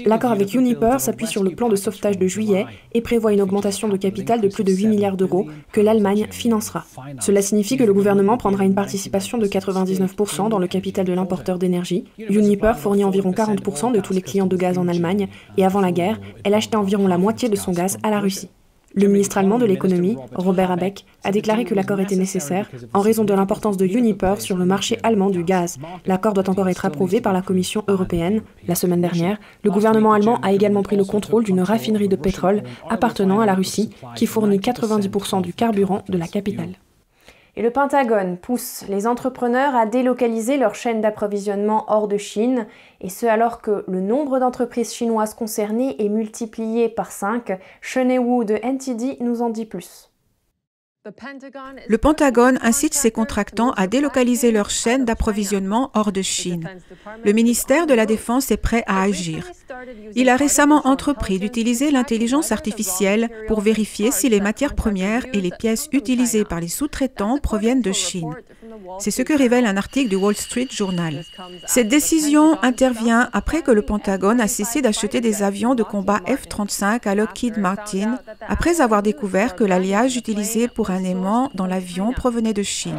L'accord 0.07 0.33
avec 0.33 0.55
Uniper 0.55 0.99
s'appuie 0.99 1.27
sur 1.27 1.43
le 1.43 1.51
plan 1.51 1.69
de 1.69 1.77
sauvetage 1.77 2.17
de 2.17 2.27
juillet 2.27 2.65
et 2.95 3.03
prévoit 3.03 3.35
une 3.35 3.43
augmentation 3.43 3.87
de 3.87 3.99
capital 3.99 4.41
de 4.41 4.49
plus 4.49 4.65
de 4.65 4.73
8 4.73 4.87
milliards 4.87 5.19
d'euros 5.19 5.47
que 5.73 5.81
l'Allemagne 5.83 6.27
financera. 6.31 6.87
Cela 7.21 7.43
signifie 7.43 7.77
que 7.77 7.85
le 7.85 7.93
gouvernement 7.93 8.39
prendra 8.39 8.65
une 8.65 8.75
participation 8.75 9.37
de 9.37 9.47
99% 9.47 10.49
dans 10.49 10.59
le 10.59 10.69
capital 10.69 11.05
de 11.05 11.13
l'importeur 11.13 11.59
d'énergie. 11.59 12.05
Uniper 12.17 12.73
fournit 12.79 13.05
environ 13.05 13.33
40% 13.33 13.93
de 13.93 14.01
tous 14.01 14.15
les 14.15 14.23
clients 14.23 14.47
de 14.47 14.57
gaz 14.57 14.79
en 14.79 14.89
Allemagne 14.89 15.29
et 15.59 15.67
avant 15.67 15.83
la 15.83 15.93
guerre, 15.93 16.19
elle 16.45 16.55
achetait 16.55 16.77
environ 16.77 17.07
la 17.07 17.19
moitié 17.19 17.51
de 17.51 17.57
son 17.57 17.73
gaz 17.73 17.99
à 18.03 18.09
la 18.09 18.21
Russie. 18.21 18.49
Le 18.97 19.09
ministre 19.09 19.39
allemand 19.39 19.59
de 19.59 19.67
l'économie, 19.67 20.17
Robert 20.35 20.71
Habeck, 20.71 21.05
a 21.25 21.33
déclaré 21.33 21.65
que 21.65 21.75
l'accord 21.75 21.99
était 21.99 22.15
nécessaire 22.15 22.71
en 22.93 23.01
raison 23.01 23.25
de 23.25 23.35
l'importance 23.35 23.77
de 23.77 23.87
Uniper 23.87 24.41
sur 24.41 24.57
le 24.57 24.65
marché 24.65 24.99
allemand 25.03 25.31
du 25.31 25.43
gaz. 25.43 25.79
L'accord 26.07 26.33
doit 26.33 26.49
encore 26.49 26.69
être 26.69 26.85
approuvé 26.85 27.21
par 27.21 27.33
la 27.33 27.43
Commission 27.43 27.83
européenne. 27.89 28.43
La 28.69 28.77
semaine 28.77 29.01
dernière, 29.01 29.39
le 29.65 29.73
gouvernement 29.73 30.13
allemand 30.13 30.41
a 30.43 30.53
également 30.53 30.83
pris 30.83 30.97
le 30.97 31.05
contrôle 31.05 31.43
d'une 31.43 31.61
raffinerie 31.61 32.09
de 32.09 32.17
pétrole 32.17 32.63
appartenant 32.89 33.41
à 33.41 33.47
la 33.47 33.55
Russie 33.55 33.91
qui 34.15 34.27
fournit 34.27 34.59
90% 34.59 35.43
du 35.43 35.53
carburant 35.53 36.05
de 36.09 36.17
la 36.17 36.29
capitale. 36.29 36.75
Et 37.57 37.63
le 37.63 37.71
Pentagone 37.71 38.37
pousse 38.37 38.85
les 38.89 39.07
entrepreneurs 39.07 39.77
à 39.77 39.87
délocaliser 39.87 40.57
leur 40.57 40.75
chaîne 40.75 41.01
d'approvisionnement 41.01 41.85
hors 41.87 42.09
de 42.09 42.17
Chine, 42.17 42.67
et 43.01 43.09
ce 43.09 43.27
alors 43.27 43.61
que 43.61 43.85
le 43.87 44.01
nombre 44.01 44.41
d'entreprises 44.41 44.93
chinoises 44.93 45.35
concernées 45.35 46.05
est 46.05 46.09
multiplié 46.09 46.89
par 46.89 47.13
5. 47.13 47.59
Shenei 47.81 48.19
Wu 48.19 48.45
de 48.45 48.59
NTD 48.61 49.19
nous 49.21 49.41
en 49.41 49.51
dit 49.51 49.67
plus. 49.67 50.14
Le 51.89 51.99
Pentagone 51.99 52.59
incite 52.63 52.95
ses 52.95 53.11
contractants 53.11 53.73
à 53.73 53.87
délocaliser 53.87 54.53
leur 54.53 54.71
chaîne 54.71 55.05
d'approvisionnement 55.05 55.91
hors 55.93 56.13
de 56.13 56.23
Chine. 56.23 56.67
Le 57.25 57.33
ministère 57.33 57.87
de 57.87 57.93
la 57.93 58.07
Défense 58.07 58.51
est 58.51 58.57
prêt 58.57 58.85
à 58.87 59.03
agir. 59.03 59.51
Il 60.15 60.31
a 60.31 60.37
récemment 60.37 60.87
entrepris 60.87 61.39
d'utiliser 61.39 61.91
l'intelligence 61.91 62.53
artificielle 62.53 63.29
pour 63.49 63.61
vérifier 63.61 64.13
si 64.13 64.31
les 64.31 64.41
matières 64.41 64.75
premières 64.75 65.27
et 65.35 65.43
les 65.43 65.51
pièces 65.51 65.89
utilisées 65.93 66.45
par 66.45 66.61
les 66.61 66.69
sous-traitants 66.69 67.39
proviennent 67.39 67.83
de 67.83 67.93
Chine. 67.93 68.35
C'est 68.99 69.11
ce 69.11 69.23
que 69.23 69.37
révèle 69.37 69.67
un 69.67 69.77
article 69.77 70.09
du 70.09 70.17
Wall 70.17 70.37
Street 70.37 70.69
Journal. 70.71 71.23
Cette 71.67 71.89
décision 71.89 72.63
intervient 72.63 73.29
après 73.33 73.63
que 73.63 73.71
le 73.71 73.83
Pentagone 73.83 74.41
a 74.41 74.49
cessé 74.49 74.81
d'acheter 74.81 75.21
des 75.21 75.43
avions 75.43 75.75
de 75.75 75.83
combat 75.83 76.21
F-35 76.27 77.07
à 77.07 77.15
Lockheed 77.15 77.59
Martin, 77.59 78.19
après 78.49 78.81
avoir 78.81 79.03
découvert 79.03 79.55
que 79.55 79.65
l'alliage 79.65 80.17
utilisé 80.17 80.69
pour 80.69 80.91
un 80.91 80.94
aimant 81.03 81.51
dans 81.55 81.67
l'avion 81.67 82.13
provenait 82.13 82.53
de 82.53 82.63
Chine. 82.63 82.99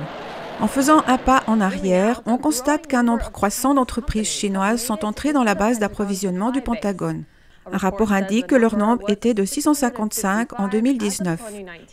En 0.62 0.68
faisant 0.68 1.04
un 1.08 1.18
pas 1.18 1.44
en 1.48 1.60
arrière, 1.60 2.22
on 2.26 2.38
constate 2.38 2.88
qu'un 2.88 3.04
nombre 3.04 3.32
croissant 3.32 3.74
d'entreprises 3.74 4.28
chinoises 4.28 4.82
sont 4.82 5.04
entrées 5.04 5.34
dans 5.34 5.44
la 5.44 5.56
base 5.56 5.80
d'approvisionnement 5.80 6.52
du 6.52 6.62
Pentagone. 6.62 7.24
Un 7.72 7.78
rapport 7.78 8.14
indique 8.14 8.48
que 8.48 8.56
leur 8.56 8.78
nombre 8.78 9.10
était 9.10 9.34
de 9.34 9.44
655 9.44 10.60
en 10.60 10.68
2019, 10.68 11.42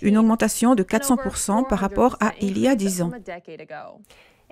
une 0.03 0.19
augmentation 0.19 0.75
de 0.75 0.83
400% 0.83 1.67
par 1.67 1.79
rapport 1.79 2.17
à 2.21 2.33
il 2.41 2.59
y 2.59 2.69
a 2.69 2.75
10 2.75 3.03
ans. 3.03 3.11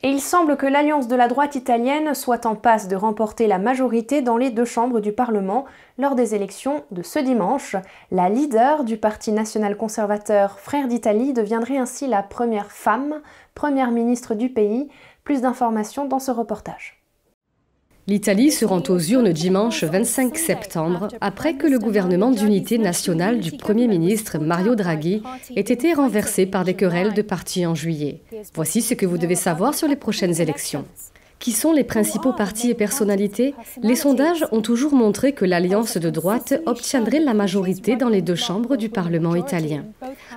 Et 0.02 0.08
il 0.08 0.20
semble 0.22 0.56
que 0.56 0.66
l'alliance 0.66 1.08
de 1.08 1.16
la 1.16 1.28
droite 1.28 1.56
italienne 1.56 2.14
soit 2.14 2.46
en 2.46 2.54
passe 2.54 2.88
de 2.88 2.96
remporter 2.96 3.46
la 3.46 3.58
majorité 3.58 4.22
dans 4.22 4.38
les 4.38 4.48
deux 4.48 4.64
chambres 4.64 5.00
du 5.00 5.12
Parlement 5.12 5.66
lors 5.98 6.14
des 6.14 6.34
élections 6.34 6.84
de 6.90 7.02
ce 7.02 7.18
dimanche. 7.18 7.76
La 8.10 8.30
leader 8.30 8.84
du 8.84 8.96
Parti 8.96 9.30
national 9.30 9.76
conservateur 9.76 10.58
Frères 10.58 10.88
d'Italie 10.88 11.34
deviendrait 11.34 11.76
ainsi 11.76 12.06
la 12.06 12.22
première 12.22 12.72
femme 12.72 13.20
première 13.54 13.90
ministre 13.90 14.34
du 14.34 14.48
pays. 14.48 14.88
Plus 15.22 15.42
d'informations 15.42 16.06
dans 16.06 16.18
ce 16.18 16.30
reportage. 16.30 16.99
L'Italie 18.06 18.50
se 18.50 18.64
rend 18.64 18.82
aux 18.88 18.98
urnes 18.98 19.32
dimanche 19.32 19.84
25 19.84 20.36
septembre 20.36 21.08
après 21.20 21.54
que 21.54 21.66
le 21.66 21.78
gouvernement 21.78 22.30
d'unité 22.30 22.78
nationale 22.78 23.40
du 23.40 23.52
Premier 23.52 23.86
ministre 23.86 24.38
Mario 24.38 24.74
Draghi 24.74 25.22
ait 25.54 25.60
été 25.60 25.92
renversé 25.92 26.46
par 26.46 26.64
des 26.64 26.74
querelles 26.74 27.14
de 27.14 27.22
partis 27.22 27.66
en 27.66 27.74
juillet. 27.74 28.22
Voici 28.54 28.82
ce 28.82 28.94
que 28.94 29.06
vous 29.06 29.18
devez 29.18 29.34
savoir 29.34 29.74
sur 29.74 29.86
les 29.86 29.96
prochaines 29.96 30.40
élections. 30.40 30.84
Qui 31.40 31.52
sont 31.52 31.72
les 31.72 31.84
principaux 31.84 32.34
partis 32.34 32.68
et 32.68 32.74
personnalités? 32.74 33.54
Les 33.82 33.96
sondages 33.96 34.44
ont 34.52 34.60
toujours 34.60 34.92
montré 34.92 35.32
que 35.32 35.46
l'alliance 35.46 35.96
de 35.96 36.10
droite 36.10 36.60
obtiendrait 36.66 37.18
la 37.18 37.32
majorité 37.32 37.96
dans 37.96 38.10
les 38.10 38.20
deux 38.20 38.34
chambres 38.34 38.76
du 38.76 38.90
Parlement 38.90 39.34
italien. 39.34 39.86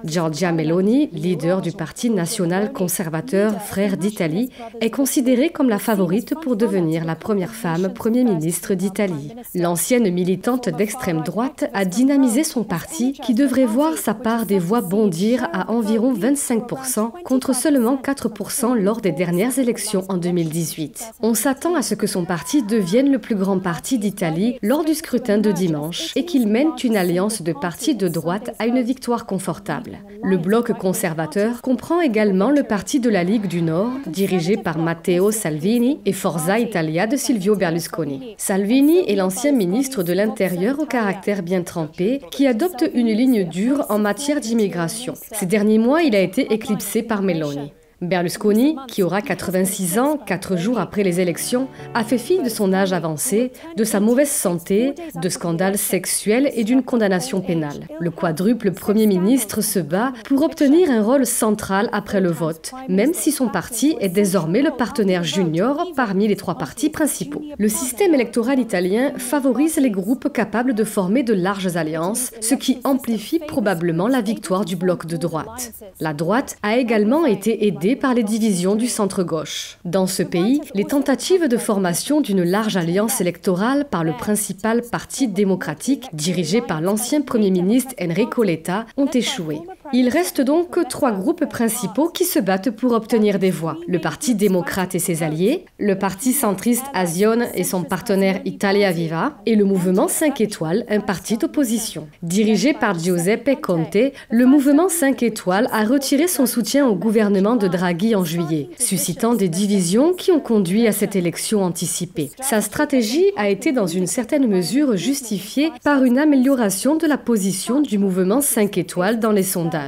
Giorgia 0.05 0.53
Meloni, 0.53 1.09
leader 1.11 1.61
du 1.61 1.73
Parti 1.73 2.09
national 2.09 2.71
conservateur 2.71 3.61
Frères 3.61 3.97
d'Italie, 3.97 4.49
est 4.79 4.91
considérée 4.91 5.49
comme 5.49 5.67
la 5.67 5.77
favorite 5.77 6.35
pour 6.41 6.55
devenir 6.55 7.03
la 7.03 7.15
première 7.15 7.53
femme 7.53 7.93
Premier 7.93 8.23
ministre 8.23 8.73
d'Italie. 8.73 9.33
L'ancienne 9.55 10.09
militante 10.09 10.69
d'extrême 10.69 11.21
droite 11.21 11.65
a 11.73 11.83
dynamisé 11.83 12.45
son 12.45 12.63
parti 12.63 13.11
qui 13.11 13.33
devrait 13.33 13.65
voir 13.65 13.97
sa 13.97 14.13
part 14.13 14.45
des 14.45 14.59
voix 14.59 14.79
bondir 14.79 15.49
à 15.51 15.69
environ 15.69 16.13
25% 16.13 17.23
contre 17.23 17.53
seulement 17.53 17.97
4% 18.01 18.73
lors 18.75 19.01
des 19.01 19.11
dernières 19.11 19.59
élections 19.59 20.05
en 20.07 20.15
2018. 20.15 20.92
On 21.21 21.34
s'attend 21.34 21.75
à 21.75 21.82
ce 21.82 21.95
que 21.95 22.08
son 22.08 22.25
parti 22.25 22.63
devienne 22.63 23.12
le 23.12 23.19
plus 23.19 23.36
grand 23.36 23.60
parti 23.60 23.97
d'Italie 23.97 24.58
lors 24.62 24.84
du 24.84 24.93
scrutin 24.93 25.38
de 25.38 25.51
dimanche 25.51 26.12
et 26.15 26.25
qu'il 26.25 26.47
mène 26.47 26.71
une 26.84 26.97
alliance 26.97 27.41
de 27.41 27.53
partis 27.53 27.95
de 27.95 28.08
droite 28.08 28.56
à 28.60 28.67
une 28.67 28.82
victoire 28.82 29.25
confortable. 29.25 29.99
Le 30.23 30.38
bloc 30.38 30.73
conservateur 30.73 31.62
comprend 31.62 32.01
également 32.01 32.49
le 32.49 32.63
parti 32.63 32.99
de 32.99 33.10
la 33.10 33.23
Ligue 33.23 33.47
du 33.47 33.62
Nord, 33.62 33.91
dirigé 34.08 34.58
par 34.58 34.77
Matteo 34.77 35.32
Salvini, 35.32 35.99
et 36.06 36.13
Forza 36.13 36.60
Italia 36.60 37.08
de 37.08 37.15
Silvio 37.15 37.56
Berlusconi. 37.56 38.36
Salvini 38.38 38.99
est 39.08 39.15
l'ancien 39.15 39.51
ministre 39.51 40.03
de 40.03 40.13
l'Intérieur 40.13 40.79
au 40.79 40.86
caractère 40.86 41.43
bien 41.43 41.63
trempé 41.63 42.21
qui 42.32 42.47
adopte 42.47 42.89
une 42.93 43.12
ligne 43.12 43.43
dure 43.45 43.86
en 43.89 43.99
matière 43.99 44.39
d'immigration. 44.39 45.13
Ces 45.34 45.45
derniers 45.45 45.79
mois, 45.79 46.03
il 46.03 46.15
a 46.15 46.21
été 46.21 46.53
éclipsé 46.53 47.03
par 47.03 47.21
Meloni. 47.21 47.71
Berlusconi, 48.07 48.75
qui 48.87 49.03
aura 49.03 49.21
86 49.21 49.99
ans, 49.99 50.17
quatre 50.17 50.57
jours 50.57 50.79
après 50.79 51.03
les 51.03 51.19
élections, 51.19 51.67
a 51.93 52.03
fait 52.03 52.17
fi 52.17 52.41
de 52.41 52.49
son 52.49 52.73
âge 52.73 52.93
avancé, 52.93 53.51
de 53.75 53.83
sa 53.83 53.99
mauvaise 53.99 54.29
santé, 54.29 54.93
de 55.21 55.29
scandales 55.29 55.77
sexuels 55.77 56.51
et 56.53 56.63
d'une 56.63 56.83
condamnation 56.83 57.41
pénale. 57.41 57.87
Le 57.99 58.11
quadruple 58.11 58.71
Premier 58.71 59.07
ministre 59.07 59.61
se 59.61 59.79
bat 59.79 60.13
pour 60.25 60.43
obtenir 60.43 60.89
un 60.91 61.01
rôle 61.01 61.25
central 61.25 61.89
après 61.91 62.21
le 62.21 62.31
vote, 62.31 62.71
même 62.89 63.13
si 63.13 63.31
son 63.31 63.47
parti 63.47 63.95
est 63.99 64.09
désormais 64.09 64.61
le 64.61 64.71
partenaire 64.71 65.23
junior 65.23 65.91
parmi 65.95 66.27
les 66.27 66.35
trois 66.35 66.57
partis 66.57 66.89
principaux. 66.89 67.41
Le 67.57 67.67
système 67.69 68.13
électoral 68.13 68.59
italien 68.59 69.13
favorise 69.17 69.77
les 69.77 69.91
groupes 69.91 70.31
capables 70.31 70.73
de 70.73 70.83
former 70.83 71.23
de 71.23 71.33
larges 71.33 71.77
alliances, 71.77 72.31
ce 72.41 72.55
qui 72.55 72.79
amplifie 72.83 73.39
probablement 73.39 74.07
la 74.07 74.21
victoire 74.21 74.65
du 74.65 74.75
bloc 74.75 75.05
de 75.05 75.17
droite. 75.17 75.73
La 75.99 76.13
droite 76.13 76.57
a 76.63 76.77
également 76.77 77.25
été 77.25 77.67
aidée 77.67 77.92
par 77.95 78.13
les 78.13 78.23
divisions 78.23 78.75
du 78.75 78.88
centre-gauche. 78.88 79.77
Dans 79.86 80.08
ce 80.08 80.23
pays, 80.23 80.62
les 80.73 80.86
tentatives 80.86 81.47
de 81.47 81.58
formation 81.58 82.21
d'une 82.21 82.43
large 82.43 82.77
alliance 82.77 83.21
électorale 83.21 83.86
par 83.89 84.03
le 84.03 84.13
principal 84.13 84.82
parti 84.82 85.27
démocratique, 85.27 86.08
dirigé 86.13 86.62
par 86.62 86.82
l'ancien 86.82 87.21
Premier 87.21 87.51
ministre 87.51 87.93
Enrico 88.01 88.43
Letta, 88.43 88.86
ont 88.97 89.10
échoué. 89.10 89.60
Il 89.95 90.10
reste 90.10 90.41
donc 90.41 90.75
trois 90.89 91.12
groupes 91.12 91.45
principaux 91.45 92.10
qui 92.10 92.25
se 92.25 92.39
battent 92.39 92.71
pour 92.71 92.93
obtenir 92.93 93.38
des 93.38 93.51
voix. 93.51 93.77
Le 93.88 93.99
Parti 93.99 94.34
démocrate 94.34 94.95
et 94.95 94.99
ses 94.99 95.21
alliés, 95.21 95.65
le 95.77 95.99
Parti 95.99 96.34
centriste 96.34 96.86
Azione 96.95 97.45
et 97.53 97.63
son 97.63 97.84
partenaire 97.84 98.41
Italia 98.43 98.91
Viva, 98.91 99.38
et 99.45 99.56
le 99.56 99.65
mouvement 99.65 100.08
5 100.08 100.41
étoiles, 100.41 100.84
un 100.89 100.99
parti 100.99 101.38
d'opposition. 101.38 102.08
Dirigé 102.23 102.73
par 102.73 102.97
Giuseppe 102.97 103.62
Conte, 103.62 104.12
le 104.32 104.45
mouvement 104.47 104.89
5 104.89 105.21
étoiles 105.21 105.69
a 105.71 105.86
retiré 105.86 106.27
son 106.27 106.47
soutien 106.47 106.88
au 106.88 106.95
gouvernement 106.95 107.56
de 107.56 107.67
Draghi 107.67 108.15
en 108.15 108.25
juillet, 108.25 108.69
suscitant 108.79 109.36
des 109.36 109.47
divisions 109.47 110.13
qui 110.13 110.32
ont 110.32 110.39
conduit 110.39 110.88
à 110.88 110.91
cette 110.91 111.15
élection 111.15 111.62
anticipée. 111.62 112.32
Sa 112.41 112.62
stratégie 112.62 113.32
a 113.38 113.47
été 113.47 113.71
dans 113.71 113.86
une 113.86 114.08
certaine 114.08 114.47
mesure 114.47 114.97
justifiée 114.97 115.71
par 115.84 116.03
une 116.03 116.17
amélioration 116.17 116.95
de 116.95 117.06
la 117.06 117.19
position 117.19 117.79
du 117.79 117.99
mouvement 117.99 118.41
5 118.41 118.75
étoiles 118.79 119.19
dans 119.19 119.32
les 119.32 119.43
sondages. 119.43 119.82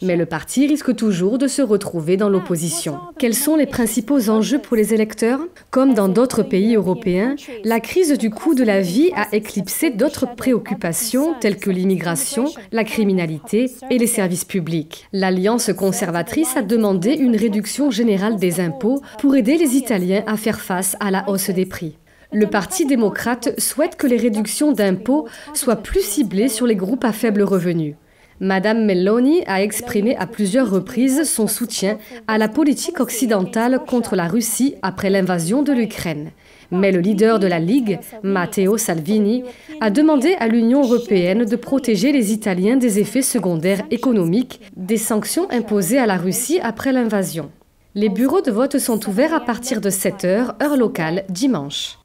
Mais 0.00 0.16
le 0.16 0.26
parti 0.26 0.66
risque 0.66 0.94
toujours 0.96 1.38
de 1.38 1.46
se 1.46 1.60
retrouver 1.60 2.16
dans 2.16 2.28
l'opposition. 2.28 2.98
Quels 3.18 3.34
sont 3.34 3.56
les 3.56 3.66
principaux 3.66 4.30
enjeux 4.30 4.58
pour 4.58 4.76
les 4.76 4.94
électeurs 4.94 5.40
Comme 5.70 5.94
dans 5.94 6.08
d'autres 6.08 6.42
pays 6.42 6.76
européens, 6.76 7.36
la 7.64 7.80
crise 7.80 8.16
du 8.16 8.30
coût 8.30 8.54
de 8.54 8.64
la 8.64 8.80
vie 8.80 9.10
a 9.14 9.28
éclipsé 9.34 9.90
d'autres 9.90 10.34
préoccupations 10.34 11.34
telles 11.40 11.58
que 11.58 11.70
l'immigration, 11.70 12.46
la 12.70 12.84
criminalité 12.84 13.70
et 13.90 13.98
les 13.98 14.06
services 14.06 14.44
publics. 14.44 15.06
L'Alliance 15.12 15.70
conservatrice 15.76 16.56
a 16.56 16.62
demandé 16.62 17.12
une 17.12 17.36
réduction 17.36 17.90
générale 17.90 18.36
des 18.36 18.60
impôts 18.60 19.02
pour 19.18 19.36
aider 19.36 19.58
les 19.58 19.76
Italiens 19.76 20.24
à 20.26 20.36
faire 20.36 20.60
face 20.60 20.96
à 21.00 21.10
la 21.10 21.28
hausse 21.28 21.50
des 21.50 21.66
prix. 21.66 21.98
Le 22.34 22.46
Parti 22.46 22.86
démocrate 22.86 23.60
souhaite 23.60 23.96
que 23.96 24.06
les 24.06 24.16
réductions 24.16 24.72
d'impôts 24.72 25.28
soient 25.52 25.76
plus 25.76 26.00
ciblées 26.00 26.48
sur 26.48 26.66
les 26.66 26.76
groupes 26.76 27.04
à 27.04 27.12
faible 27.12 27.42
revenu. 27.42 27.96
Madame 28.42 28.84
Meloni 28.86 29.44
a 29.46 29.62
exprimé 29.62 30.16
à 30.16 30.26
plusieurs 30.26 30.68
reprises 30.68 31.30
son 31.30 31.46
soutien 31.46 31.98
à 32.26 32.38
la 32.38 32.48
politique 32.48 32.98
occidentale 32.98 33.78
contre 33.86 34.16
la 34.16 34.26
Russie 34.26 34.74
après 34.82 35.10
l'invasion 35.10 35.62
de 35.62 35.72
l'Ukraine. 35.72 36.32
Mais 36.72 36.90
le 36.90 36.98
leader 36.98 37.38
de 37.38 37.46
la 37.46 37.60
Ligue, 37.60 38.00
Matteo 38.24 38.78
Salvini, 38.78 39.44
a 39.80 39.90
demandé 39.90 40.34
à 40.40 40.48
l'Union 40.48 40.82
européenne 40.82 41.44
de 41.44 41.54
protéger 41.54 42.10
les 42.10 42.32
Italiens 42.32 42.76
des 42.76 42.98
effets 42.98 43.22
secondaires 43.22 43.84
économiques 43.92 44.60
des 44.76 44.96
sanctions 44.96 45.48
imposées 45.52 45.98
à 45.98 46.06
la 46.06 46.16
Russie 46.16 46.58
après 46.64 46.90
l'invasion. 46.90 47.48
Les 47.94 48.08
bureaux 48.08 48.42
de 48.42 48.50
vote 48.50 48.78
sont 48.78 49.08
ouverts 49.08 49.34
à 49.34 49.40
partir 49.40 49.80
de 49.80 49.88
7 49.88 50.24
heures, 50.24 50.54
heure 50.60 50.76
locale, 50.76 51.22
dimanche. 51.28 52.01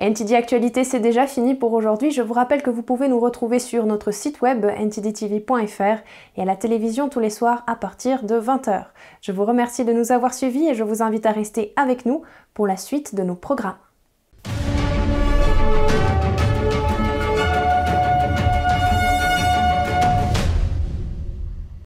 NTD 0.00 0.32
Actualité, 0.32 0.82
c'est 0.82 0.98
déjà 0.98 1.26
fini 1.26 1.54
pour 1.54 1.74
aujourd'hui. 1.74 2.10
Je 2.10 2.22
vous 2.22 2.32
rappelle 2.32 2.62
que 2.62 2.70
vous 2.70 2.82
pouvez 2.82 3.06
nous 3.06 3.20
retrouver 3.20 3.58
sur 3.58 3.84
notre 3.84 4.12
site 4.12 4.40
web 4.40 4.64
ntdtv.fr 4.64 6.02
et 6.36 6.42
à 6.42 6.44
la 6.46 6.56
télévision 6.56 7.10
tous 7.10 7.20
les 7.20 7.28
soirs 7.28 7.64
à 7.66 7.76
partir 7.76 8.22
de 8.22 8.40
20h. 8.40 8.86
Je 9.20 9.32
vous 9.32 9.44
remercie 9.44 9.84
de 9.84 9.92
nous 9.92 10.10
avoir 10.10 10.32
suivis 10.32 10.68
et 10.68 10.74
je 10.74 10.84
vous 10.84 11.02
invite 11.02 11.26
à 11.26 11.32
rester 11.32 11.74
avec 11.76 12.06
nous 12.06 12.22
pour 12.54 12.66
la 12.66 12.78
suite 12.78 13.14
de 13.14 13.22
nos 13.22 13.34
programmes. 13.34 13.76